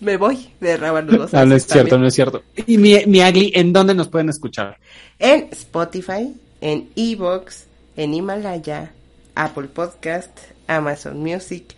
[0.00, 2.42] Me voy de Rábanos No, no es cierto, no es cierto.
[2.66, 4.76] Y mi, mi Agli, ¿en dónde nos pueden escuchar?
[5.18, 7.64] En Spotify, en Evox,
[7.96, 8.92] en Himalaya,
[9.34, 10.36] Apple Podcast,
[10.66, 11.74] Amazon Music,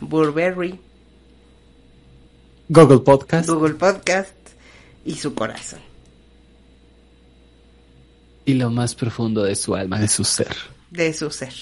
[0.00, 0.78] Burberry,
[2.68, 4.32] Google Podcast Google Podcast
[5.04, 5.80] y su corazón.
[8.46, 10.56] y lo más profundo de su alma, de su ser,
[10.90, 11.52] De su ser.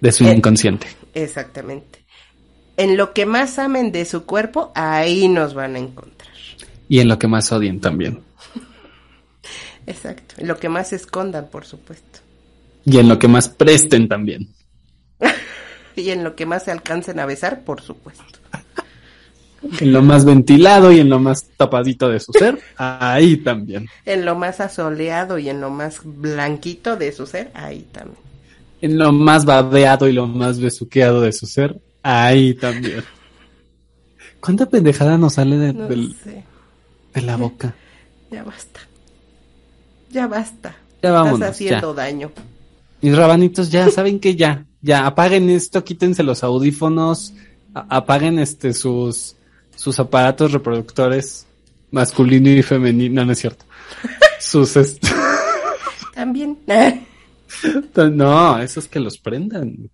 [0.00, 0.32] de su Eh.
[0.32, 0.86] inconsciente.
[1.14, 2.04] Exactamente.
[2.76, 6.30] En lo que más amen de su cuerpo, ahí nos van a encontrar.
[6.88, 8.20] Y en lo que más odien también.
[9.86, 10.34] Exacto.
[10.38, 12.20] En lo que más escondan, por supuesto.
[12.84, 14.48] Y en lo que más presten también.
[16.00, 18.24] Y en lo que más se alcancen a besar, por supuesto.
[19.78, 23.86] En lo más ventilado y en lo más tapadito de su ser, ahí también.
[24.06, 28.16] En lo más asoleado y en lo más blanquito de su ser, ahí también.
[28.80, 33.04] En lo más babeado y lo más besuqueado de su ser, ahí también.
[34.40, 36.16] ¿Cuánta pendejada nos sale de, No del-
[37.12, 37.74] de la boca?
[38.30, 38.80] Ya basta.
[40.10, 40.74] Ya basta.
[41.02, 42.02] Ya vámonos, Estás haciendo ya.
[42.02, 42.32] daño.
[43.02, 47.34] Mis rabanitos, ya saben que ya, ya apaguen esto, quítense los audífonos,
[47.74, 49.36] apaguen este sus
[49.76, 51.46] sus aparatos reproductores
[51.90, 53.64] masculino y femenino, no, no es cierto.
[54.40, 55.04] Sus est-
[56.14, 56.58] También.
[58.12, 59.90] no, esos que los prendan, que